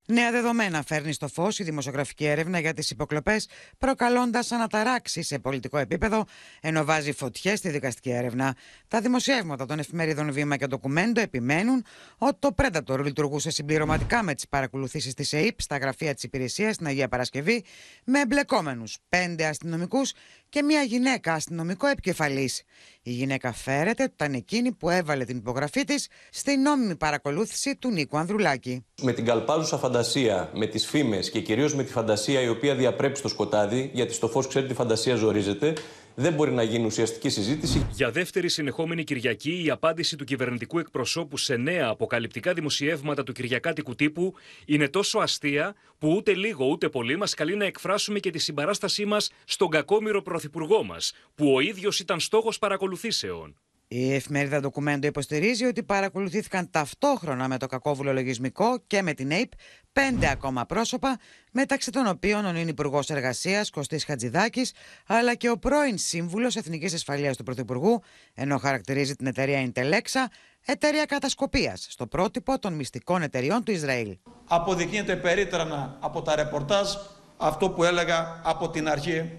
[0.07, 3.49] Νέα δεδομένα φέρνει στο φως η δημοσιογραφική έρευνα για τις υποκλοπές,
[3.79, 6.25] προκαλώντας αναταράξεις σε πολιτικό επίπεδο,
[6.61, 8.57] ενώ βάζει φωτιές στη δικαστική έρευνα.
[8.89, 11.85] Τα δημοσιεύματα των εφημερίδων Βήμα και Ντοκουμέντο επιμένουν
[12.19, 16.87] ότι το Predator λειτουργούσε συμπληρωματικά με τις παρακολουθήσεις της ΕΕΠ στα γραφεία της υπηρεσίας στην
[16.87, 17.65] Αγία Παρασκευή,
[18.05, 20.13] με εμπλεκόμενους πέντε αστυνομικούς
[20.49, 22.63] και μια γυναίκα αστυνομικό επικεφαλής.
[23.03, 27.91] Η γυναίκα φέρεται ότι ήταν εκείνη που έβαλε την υπογραφή της στην νόμιμη παρακολούθηση του
[27.91, 28.85] Νίκου Ανδρουλάκη.
[29.03, 33.19] με την καλπάζουσα φαντασία, με τις φήμες και κυρίως με τη φαντασία η οποία διαπρέπει
[33.19, 35.73] στο σκοτάδι, γιατί στο φως ξέρει τη φαντασία ζορίζεται,
[36.15, 37.87] δεν μπορεί να γίνει ουσιαστική συζήτηση.
[37.93, 43.95] Για δεύτερη συνεχόμενη Κυριακή, η απάντηση του κυβερνητικού εκπροσώπου σε νέα αποκαλυπτικά δημοσιεύματα του Κυριακάτικου
[43.95, 44.35] τύπου
[44.65, 49.05] είναι τόσο αστεία που ούτε λίγο ούτε πολύ μας καλεί να εκφράσουμε και τη συμπαράστασή
[49.05, 53.57] μας στον κακόμοιρο πρωθυπουργό μας, που ο ίδιος ήταν στόχος παρακολουθήσεων.
[53.95, 59.53] Η εφημερίδα Ντοκουμέντο υποστηρίζει ότι παρακολουθήθηκαν ταυτόχρονα με το κακόβουλο λογισμικό και με την ΑΕΠ
[59.93, 61.19] πέντε ακόμα πρόσωπα,
[61.53, 64.73] μεταξύ των οποίων ο νυν Υπουργός Εργασίας Κωστής Χατζηδάκης,
[65.07, 68.03] αλλά και ο πρώην Σύμβουλος Εθνικής Ασφαλείας του Πρωθυπουργού,
[68.35, 70.25] ενώ χαρακτηρίζει την εταιρεία Intelexa
[70.67, 74.17] εταιρεία κατασκοπίας στο πρότυπο των μυστικών εταιριών του Ισραήλ.
[74.47, 76.89] αποδεικνύεται περίτρανα από τα ρεπορτάζ
[77.37, 79.31] αυτό που έλεγα από την αρχή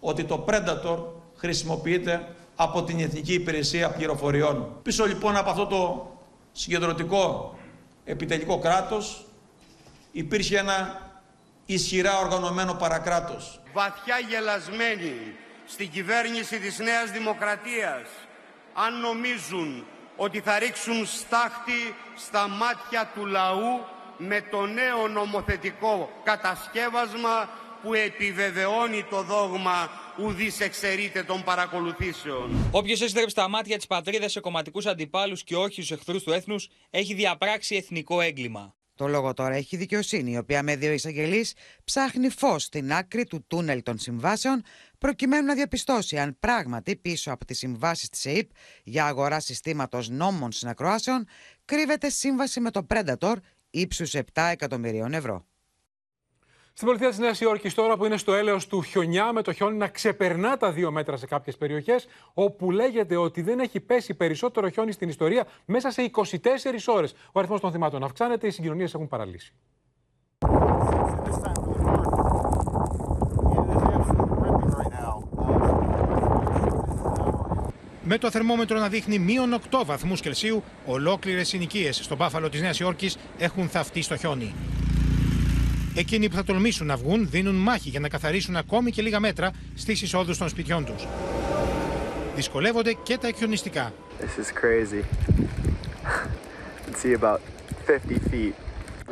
[0.00, 0.98] ότι το Predator
[1.36, 4.78] χρησιμοποιείται από την Εθνική Υπηρεσία Πληροφοριών.
[4.82, 6.12] Πίσω λοιπόν από αυτό το
[6.52, 7.54] συγκεντρωτικό
[8.04, 9.26] επιτελικό κράτος
[10.12, 11.00] υπήρχε ένα
[11.66, 13.60] ισχυρά οργανωμένο παρακράτος.
[13.72, 15.14] βαθιά γελασμένοι
[15.66, 18.08] στην κυβέρνηση της Νέας Δημοκρατίας
[18.74, 19.84] αν νομίζουν
[20.16, 23.84] ότι θα ρίξουν στάχτη στα μάτια του λαού
[24.18, 27.48] με το νέο νομοθετικό κατασκεύασμα
[27.82, 29.90] που επιβεβαιώνει το δόγμα
[30.22, 32.68] ουδής εξαιρείται των παρακολουθήσεων.
[32.70, 36.68] Όποιος έστρεψε τα μάτια της πατρίδας σε κομματικούς αντιπάλους και όχι στους εχθρούς του έθνους,
[36.90, 38.74] έχει διαπράξει εθνικό έγκλημα.
[38.96, 41.54] Το λόγο τώρα έχει η δικαιοσύνη, η οποία με δύο εισαγγελείς
[41.84, 44.62] ψάχνει φως στην άκρη του τούνελ των συμβάσεων,
[44.98, 48.50] προκειμένου να διαπιστώσει αν πράγματι πίσω από τις συμβάσεις της ΕΕΠ
[48.84, 51.26] για αγορά συστήματος νόμων συνακροάσεων
[51.64, 53.34] κρύβεται σύμβαση με το Predator
[53.70, 55.46] ύψους 7 εκατομμυρίων ευρώ.
[56.76, 59.76] Στην πολιτεία της Νέας Υόρκης, τώρα που είναι στο έλεος του χιονιά, με το χιόνι
[59.76, 64.68] να ξεπερνά τα δύο μέτρα σε κάποιες περιοχές, όπου λέγεται ότι δεν έχει πέσει περισσότερο
[64.68, 67.14] χιόνι στην ιστορία μέσα σε 24 ώρες.
[67.32, 69.54] Ο αριθμός των θυμάτων αυξάνεται, οι συγκοινωνίες έχουν παραλύσει.
[78.02, 82.80] Με το θερμόμετρο να δείχνει μείον 8 βαθμούς Κελσίου, ολόκληρες συνοικίες στο Μπάφαλο της Νέας
[82.80, 84.54] Υόρκης έχουν θαυτεί στο χιόνι.
[85.96, 89.50] Εκείνοι που θα τολμήσουν να βγουν δίνουν μάχη για να καθαρίσουν ακόμη και λίγα μέτρα
[89.74, 91.06] στις εισόδους των σπιτιών τους.
[92.34, 93.92] Δυσκολεύονται και τα εκχιονιστικά.
[94.20, 95.02] This is crazy.
[96.04, 97.40] I can see about
[97.86, 98.54] 50 feet.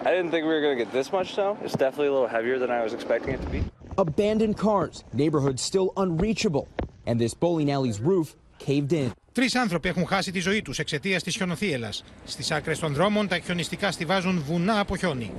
[0.08, 1.50] I didn't think we were going to get this much snow.
[1.64, 3.60] It's definitely a little heavier than I was expecting it to be.
[4.06, 6.66] Abandoned cars, neighborhoods still unreachable,
[7.08, 8.28] and this bowling alley's roof
[8.66, 9.10] caved in.
[9.32, 12.04] Τρεις άνθρωποι έχουν χάσει τη ζωή τους εξαιτίας της χιονοθύελας.
[12.24, 15.32] Στις άκρες των δρόμων τα χιονιστικά στηβάζουν βουνά από χιόνι.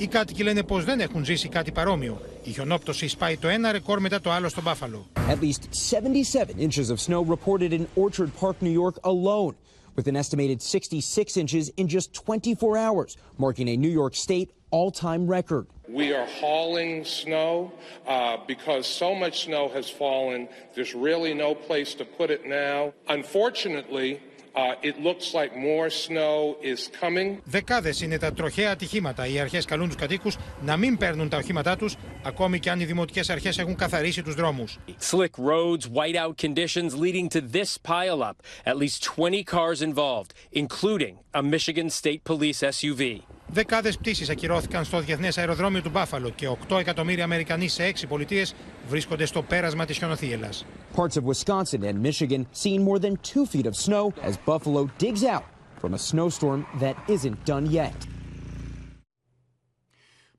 [0.00, 2.20] Οι κάτοικοι λένε πω δεν έχουν ζήσει κάτι παρόμοιο.
[2.42, 5.06] Η χιονόπτωση σπάει το ένα ρεκόρ μετά το άλλο στον Μπάφαλο.
[5.28, 9.54] At least 77 inches of snow reported in Orchard Park, New York alone,
[9.96, 14.90] with an estimated 66 inches in just 24 hours, marking a New York State all
[15.06, 15.66] time record.
[15.88, 17.72] We are hauling snow
[18.06, 20.48] uh, because so much snow has fallen.
[20.74, 22.78] There's really no place to put it now.
[23.08, 24.10] Unfortunately,
[24.57, 27.37] uh, it looks like more snow is coming.
[27.43, 29.27] Δεκάδε είναι τα τροχαία ατυχήματα.
[29.27, 31.89] Οι αρχέ καλούν του κατοίκου να μην παίρνουν τα οχήματά του,
[32.23, 34.67] ακόμη και αν οι δημοτικέ αρχέ έχουν καθαρίσει του δρόμου.
[35.11, 38.35] Slick roads, whiteout conditions leading to this pileup.
[38.65, 43.21] At least 20 cars involved, including a Michigan State Police SUV.
[43.50, 48.54] Δεκάδες πτήσεις ακυρώθηκαν στο διεθνές αεροδρόμιο του Μπάφαλο και 8 εκατομμύρια Αμερικανοί σε 6 πολιτείες
[48.88, 50.66] βρίσκονται στο πέρασμα της χιονοθύελας.
[50.96, 55.22] Parts of Wisconsin and Michigan seeing more than two feet of snow as Buffalo digs
[55.34, 55.44] out
[55.80, 57.96] from a snowstorm that isn't done yet.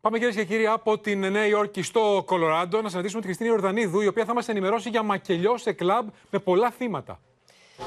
[0.02, 4.02] Πάμε κυρίες και κύριοι από την Νέα Υόρκη στο Κολοράντο να συναντήσουμε την Χριστίνη Ορδανίδου,
[4.02, 7.20] η οποία θα μας ενημερώσει για μακελιό σε κλαμπ με πολλά θύματα.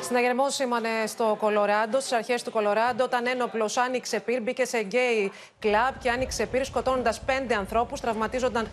[0.01, 5.33] Συναγερμό σήμανε στο Κολοράντο, στις αρχές του Κολοράντο, όταν ένοπλος άνοιξε πυρ, μπήκε σε γκέι
[5.59, 8.65] κλαμπ και άνοιξε πυρ, σκοτώνοντας πέντε ανθρώπους, τραυματίζοντα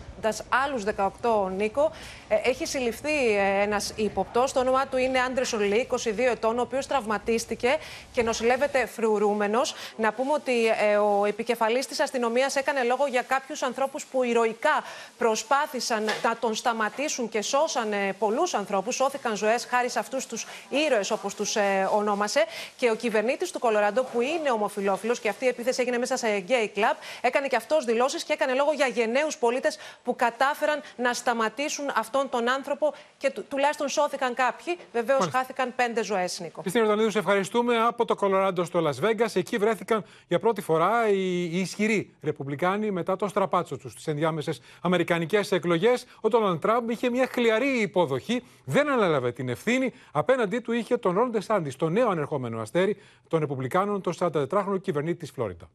[0.64, 1.92] άλλους 18 Νίκο.
[2.28, 4.44] Ε, έχει συλληφθεί ε, ένας ύποπτο.
[4.52, 5.96] Το όνομά του είναι Άντρες Σολί, 22
[6.30, 7.76] ετών, ο οποίος τραυματίστηκε
[8.12, 9.74] και νοσηλεύεται φρουρούμενος.
[9.96, 14.84] Να πούμε ότι ε, ο επικεφαλής της αστυνομίας έκανε λόγο για κάποιους ανθρώπους που ηρωικά
[15.18, 18.94] προσπάθησαν να τον σταματήσουν και σώσαν πολλούς ανθρώπους.
[18.94, 22.44] Σώθηκαν ζωές χάρη σε αυτούς τους ήρωες όπως τους ε, ονόμασε.
[22.76, 26.44] Και ο κυβερνήτης του Κολοράντο, που είναι ομοφυλόφιλο και αυτή η επίθεση έγινε μέσα σε
[26.48, 31.12] gay club, έκανε και αυτός δηλώσεις και έκανε λόγο για γενναίους πολίτες που κατάφεραν να
[31.12, 34.78] σταματήσουν αυτόν τον άνθρωπο και του, τουλάχιστον σώθηκαν κάποιοι.
[34.92, 36.60] Βεβαίως χάθηκαν πέντε ζωές, Νίκο.
[36.60, 39.30] Χριστίνα Ορδανίδου, σε ευχαριστούμε από το Κολοράντο στο Las Vegas.
[39.34, 44.60] Εκεί βρέθηκαν για πρώτη φορά οι, οι ισχυροί Ρεπουμπλικάνοι μετά το στραπάτσο τους στις ενδιάμεσες
[44.80, 46.06] Αμερικανικές εκλογές.
[46.20, 49.92] Ο Ντόναλντ Τραμπ είχε μια χλιαρή υποδοχή, δεν ανέλαβε την ευθύνη.
[50.12, 52.96] Απέναντί του είχε τον Ρόλ Ντεσάντης, το νέο ανερχόμενο αστέρι
[53.28, 55.70] των Ρεπουμπλικάνων, τον 44χρονο κυβερνήτη της Φλόριντα.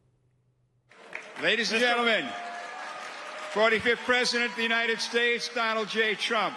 [1.42, 2.24] Ladies and gentlemen,
[3.54, 5.98] 45th President of the United States, Donald J.
[6.28, 6.56] Trump.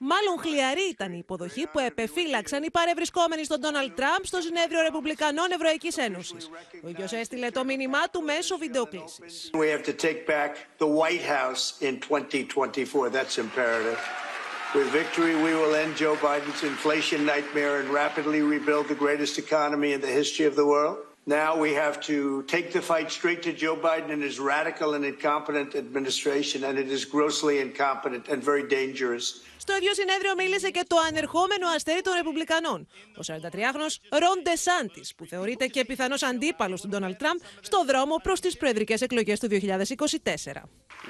[0.00, 5.50] Μάλλον χλιαρή ήταν η υποδοχή που επεφύλαξαν οι παρευρισκόμενοι στον Ντόναλτ Τραμπ στο συνέδριο Ρεπουμπλικανών
[5.50, 6.50] Ευρωϊκής Ένωσης.
[6.84, 9.50] Ο ίδιος έστειλε το μήνυμά του μέσω βιντεοκλήσης.
[9.52, 13.10] We have to take back the White House in 2024.
[13.10, 14.27] That's imperative.
[14.75, 19.89] With victory, we will end Joe Biden's inflation nightmare and rapidly rebuild the greatest economy
[19.93, 20.97] in the history of the world.
[21.25, 25.05] Now we have to take the fight straight to Joe Biden and his radical and
[25.05, 29.41] incompetent administration, and it is grossly incompetent and very dangerous.
[29.57, 32.87] Στο ίδιο συνέδριο μίλησε και το ανερχόμενο αστέρι των Ρεπουμπλικανών,
[33.17, 38.33] ο 43χρονος Ρον Ντεσάντη, που θεωρείται και πιθανό αντίπαλο του Ντόναλτ Τραμπ στο δρόμο προ
[38.33, 39.57] τι προεδρικέ εκλογέ του 2024.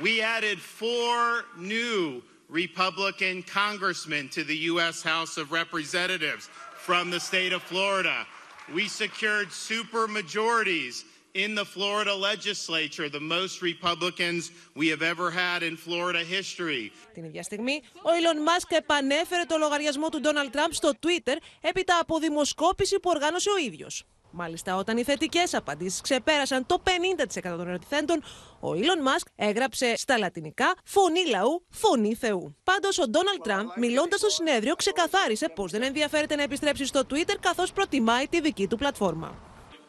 [0.04, 5.02] We added four new Republican congressmen to the U.S.
[5.02, 6.50] House of Representatives
[6.88, 8.28] from the state of Florida.
[8.74, 15.64] We secured super majorities in the Florida legislature, the most Republicans we have ever had
[15.64, 16.92] in Florida history.
[17.14, 22.00] Την ίδια στιγμή, ο Elon Musk επανέφερε το λογαριασμό του Donald Trump στο Twitter έπειτα
[22.00, 24.04] από δημοσκόπηση που οργάνωσε ο ίδιος.
[24.31, 28.23] Μάλιστα, όταν οι θετικές απαντήσεις ξεπέρασαν το 50% των ερωτηθέντων,
[28.61, 32.57] ο Elon Musk έγραψε στα λατινικά Φωνή λαού, φωνή Θεού.
[32.65, 37.35] Πάντως, ο Donald Trump, μιλώντας στο συνέδριο, ξεκαθάρισε πως δεν ενδιαφέρεται να επιστρέψει στο Twitter
[37.41, 39.35] καθώς προτιμάει τη δική του πλατφόρμα.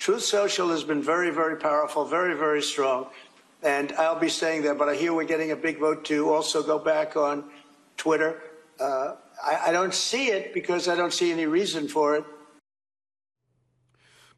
[0.07, 3.07] Truth Social has been very, very powerful, very, very strong.
[3.61, 6.63] And I'll be saying that, but I hear we're getting a big vote to also
[6.63, 7.43] go back on
[7.97, 8.31] Twitter.
[8.79, 9.15] Uh,
[9.51, 12.23] I, I don't see it because I don't see any reason for it.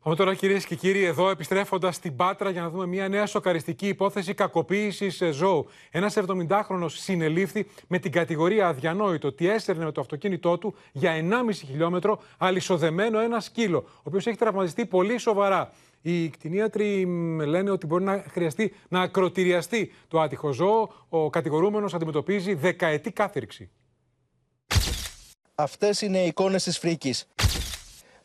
[0.03, 3.87] Πάμε τώρα κυρίες και κύριοι εδώ επιστρέφοντας στην Πάτρα για να δούμε μια νέα σοκαριστική
[3.87, 5.67] υπόθεση κακοποίησης ζώου.
[5.91, 11.11] Ένας 70χρονο συνελήφθη με την κατηγορία αδιανόητο ότι έστερνε με το αυτοκίνητό του για
[11.47, 15.71] 1,5 χιλιόμετρο αλυσοδεμένο ένα σκύλο, ο οποίος έχει τραυματιστεί πολύ σοβαρά.
[16.01, 17.05] Οι κτηνίατροι
[17.45, 20.93] λένε ότι μπορεί να χρειαστεί να ακροτηριαστεί το άτυχο ζώο.
[21.09, 23.69] Ο κατηγορούμενος αντιμετωπίζει δεκαετή κάθυρξη.
[25.55, 27.27] Αυτές είναι οι εικόνες της φρίκης.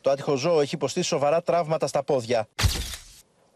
[0.01, 2.47] Το άτυχο ζώο έχει υποστεί σοβαρά τραύματα στα πόδια.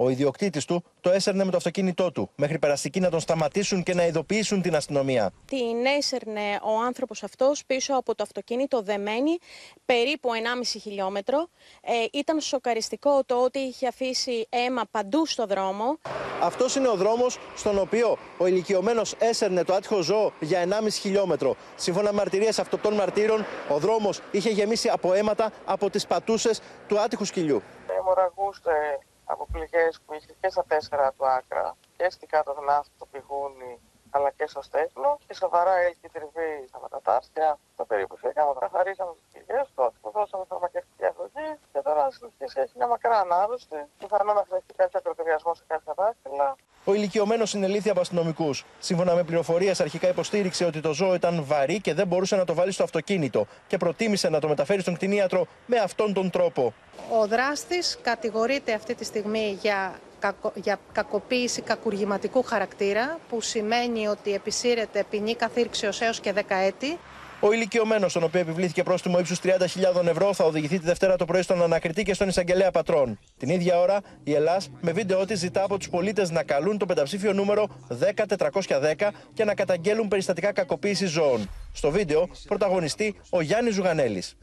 [0.04, 3.94] Ο ιδιοκτήτης του το έσερνε με το αυτοκίνητό του, μέχρι περαστικοί να τον σταματήσουν και
[3.94, 5.32] να ειδοποιήσουν την αστυνομία.
[5.46, 9.38] Την έσερνε ο άνθρωπος αυτός πίσω από το αυτοκίνητο δεμένη,
[9.86, 11.48] περίπου 1,5 χιλιόμετρο.
[11.82, 15.98] Ε, ήταν σοκαριστικό το ότι είχε αφήσει αίμα παντού στο δρόμο.
[16.42, 21.56] Αυτός είναι ο δρόμος στον οποίο ο ηλικιωμένος έσερνε το άτυχο ζώο για 1,5 χιλιόμετρο.
[21.76, 26.62] Σύμφωνα με μαρτυρίες αυτών των μαρτύρων, ο δρόμος είχε γεμίσει από αίματα από τις πατούσες
[26.88, 27.62] του άτυχου σκυλιού.
[28.00, 33.06] Αιμορραγούσε από πληγές που είχε και στα τέσσερα του άκρα και στην κάτω γνάθη το
[33.06, 33.80] πηγούνι
[34.12, 37.60] αλλά και στο στέκνο και σοβαρά έλκη τριβή στα μετατάρτια.
[37.76, 42.74] Το περίπου φύγαμε, καθαρίσαμε τι πηγέ του, του δώσαμε φαρμακευτική αγωγή και τώρα στη έχει
[42.76, 43.86] μια μακρά ανάρρωστη.
[44.00, 46.56] Πιθανόν να χρειαστεί κάποιο ακροτηριασμό σε κάποια δάχτυλα.
[46.84, 48.66] Ο ηλικιωμένος συνελήφθη από αστυνομικούς.
[48.80, 52.54] Σύμφωνα με πληροφορίες, αρχικά υποστήριξε ότι το ζώο ήταν βαρύ και δεν μπορούσε να το
[52.54, 56.74] βάλει στο αυτοκίνητο και προτίμησε να το μεταφέρει στον κτηνίατρο με αυτόν τον τρόπο.
[57.20, 64.34] Ο δράστης κατηγορείται αυτή τη στιγμή για, κακο, για κακοποίηση κακουργηματικού χαρακτήρα, που σημαίνει ότι
[64.34, 67.00] επισύρεται ποινή καθήρξεως έως και 10 έτη.
[67.44, 71.42] Ο ηλικιωμένος, στον οποίο επιβλήθηκε πρόστιμο ύψους 30.000 ευρώ, θα οδηγηθεί τη Δευτέρα το πρωί
[71.42, 73.20] στον ανακριτή και στον εισαγγελέα πατρών.
[73.38, 76.86] Την ίδια ώρα, η Ελλάς με βίντεο τη ζητά από τους πολίτες να καλούν το
[76.86, 81.50] πενταψήφιο νούμερο 10410 και να καταγγέλουν περιστατικά κακοποίησης ζώων.
[81.74, 84.36] Στο βίντεο, πρωταγωνιστεί ο Γιάννης Ζουγανέλης.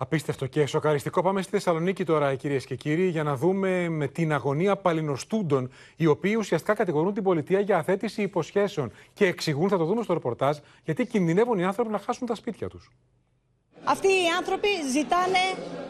[0.00, 1.22] Απίστευτο και σοκαριστικό.
[1.22, 6.06] Πάμε στη Θεσσαλονίκη τώρα, κυρίες και κύριοι, για να δούμε με την αγωνία παλινοστούντων, οι
[6.06, 10.56] οποίοι ουσιαστικά κατηγορούν την πολιτεία για αθέτηση υποσχέσεων και εξηγούν, θα το δούμε στο ρεπορτάζ,
[10.84, 12.90] γιατί κινδυνεύουν οι άνθρωποι να χάσουν τα σπίτια τους.
[13.84, 15.38] Αυτοί οι άνθρωποι ζητάνε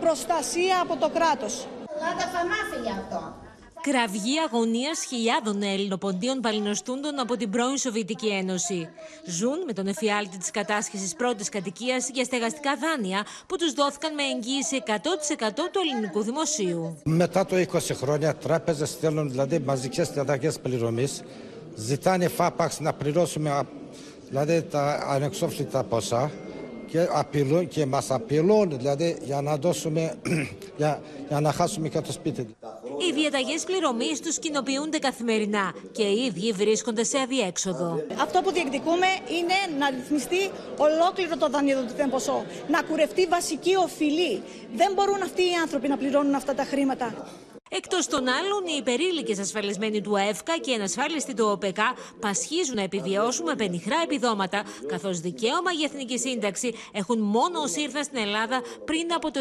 [0.00, 1.66] προστασία από το κράτος.
[1.86, 3.47] Πάντα θα μάθει γι' αυτό.
[3.90, 8.88] Κραυγή αγωνίας χιλιάδων Ελληνοποντίων παλινοστούντων από την πρώην Σοβιετική Ένωση.
[9.24, 14.22] Ζουν με τον εφιάλτη της κατάσχεσης πρώτης κατοικίας για στεγαστικά δάνεια που τους δόθηκαν με
[14.22, 14.90] εγγύηση 100%
[15.72, 16.98] του ελληνικού δημοσίου.
[17.04, 21.22] Μετά το 20 χρόνια, τράπεζες στέλνουν δηλαδή μαζικές διαταγές πληρωμής.
[21.74, 23.62] Ζητάνε φάπαξ να πληρώσουμε
[24.28, 26.30] δηλαδή τα ανεξόφλητα ποσά
[26.90, 30.14] και απειλούν και μας απειλούν δηλαδή για να δώσουμε,
[30.78, 32.56] για, για να χάσουμε και το σπίτι.
[33.08, 38.02] Οι διαταγές πληρωμής τους κοινοποιούνται καθημερινά και οι ίδιοι βρίσκονται σε αδιέξοδο.
[38.20, 39.06] Αυτό που διεκδικούμε
[39.38, 44.42] είναι να ρυθμιστεί ολόκληρο το δανειοδοτικό ποσό, να κουρευτεί βασική οφειλή.
[44.76, 47.14] Δεν μπορούν αυτοί οι άνθρωποι να πληρώνουν αυτά τα χρήματα.
[47.68, 52.82] Εκτός των άλλων, οι υπερήλικες ασφαλισμένοι του ΑΕΦΚΑ και οι ανασφάλιστοι του ΟΠΕΚΑ πασχίζουν να
[52.82, 58.62] επιβιώσουν με πενιχρά επιδόματα, καθώς δικαίωμα για εθνική σύνταξη έχουν μόνο όσοι ήρθαν στην Ελλάδα
[58.84, 59.40] πριν από το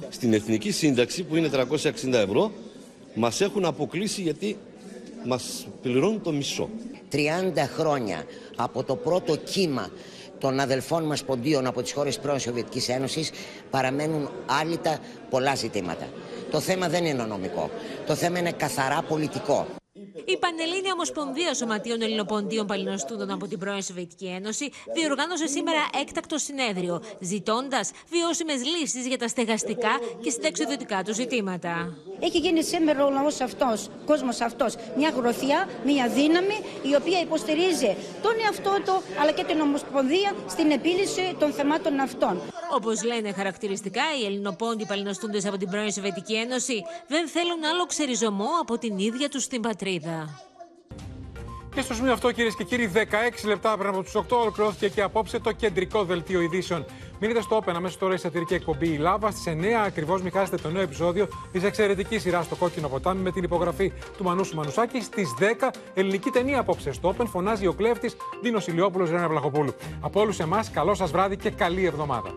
[0.00, 0.06] 1992.
[0.08, 2.52] Στην εθνική σύνταξη που είναι 360 ευρώ,
[3.14, 4.56] μας έχουν αποκλείσει γιατί
[5.24, 6.68] μας πληρώνουν το μισό.
[7.12, 7.18] 30
[7.76, 8.24] χρόνια
[8.56, 9.90] από το πρώτο κύμα
[10.38, 13.30] των αδελφών μας ποντίων από τις χώρες πρώην Σοβιετικής Ένωσης
[13.70, 14.98] παραμένουν άλυτα
[15.30, 16.08] πολλά ζητήματα.
[16.50, 17.70] Το θέμα δεν είναι νομικό.
[18.06, 19.66] Το θέμα είναι καθαρά πολιτικό.
[20.24, 27.02] Η Πανελλήνια Ομοσπονδία Σωματείων Ελληνοποντίων Παλινοστούντων από την πρώην Σοβιετική Ένωση διοργάνωσε σήμερα έκτακτο συνέδριο,
[27.20, 31.96] ζητώντας βιώσιμες λύσεις για τα στεγαστικά και συνταξιδιωτικά του ζητήματα.
[32.20, 37.20] Έχει γίνει σήμερα ο λαός αυτός, ο κόσμος αυτός, μια γροθιά, μια δύναμη η οποία
[37.20, 42.40] υποστηρίζει τον εαυτό του αλλά και την Ομοσπονδία στην επίλυση των θεμάτων αυτών.
[42.72, 48.50] Όπως λένε χαρακτηριστικά, οι Ελληνοπόντιοι παλινοστούντες από την πρώην Σοβιετική Ένωση δεν θέλουν άλλο ξεριζωμό
[48.60, 50.46] από την ίδια τους την πατρίδα.
[51.74, 55.02] Και στο σημείο αυτό, κυρίες και κύριοι, 16 λεπτά πριν από τους 8 ολοκληρώθηκε και
[55.02, 56.84] απόψε το κεντρικό δελτίο ειδήσεων.
[57.20, 59.30] Μείνετε στο Open αμέσως τώρα η σατυρική εκπομπή Η Λάβα.
[59.30, 63.30] Στις 9 ακριβώς μην χάσετε το νέο επεισόδιο της εξαιρετικής σειράς στο κόκκινο ποτάμι με
[63.30, 65.00] την υπογραφή του Μανούσου Μανουσάκη.
[65.00, 69.74] Στις 10 ελληνική ταινία απόψε στο Open φωνάζει ο κλέφτης Δίνος Ηλιόπουλος Ρένα Βλαχοπούλου.
[70.00, 72.34] Από όλους εμάς, καλό σας βράδυ και καλή εβδομάδα.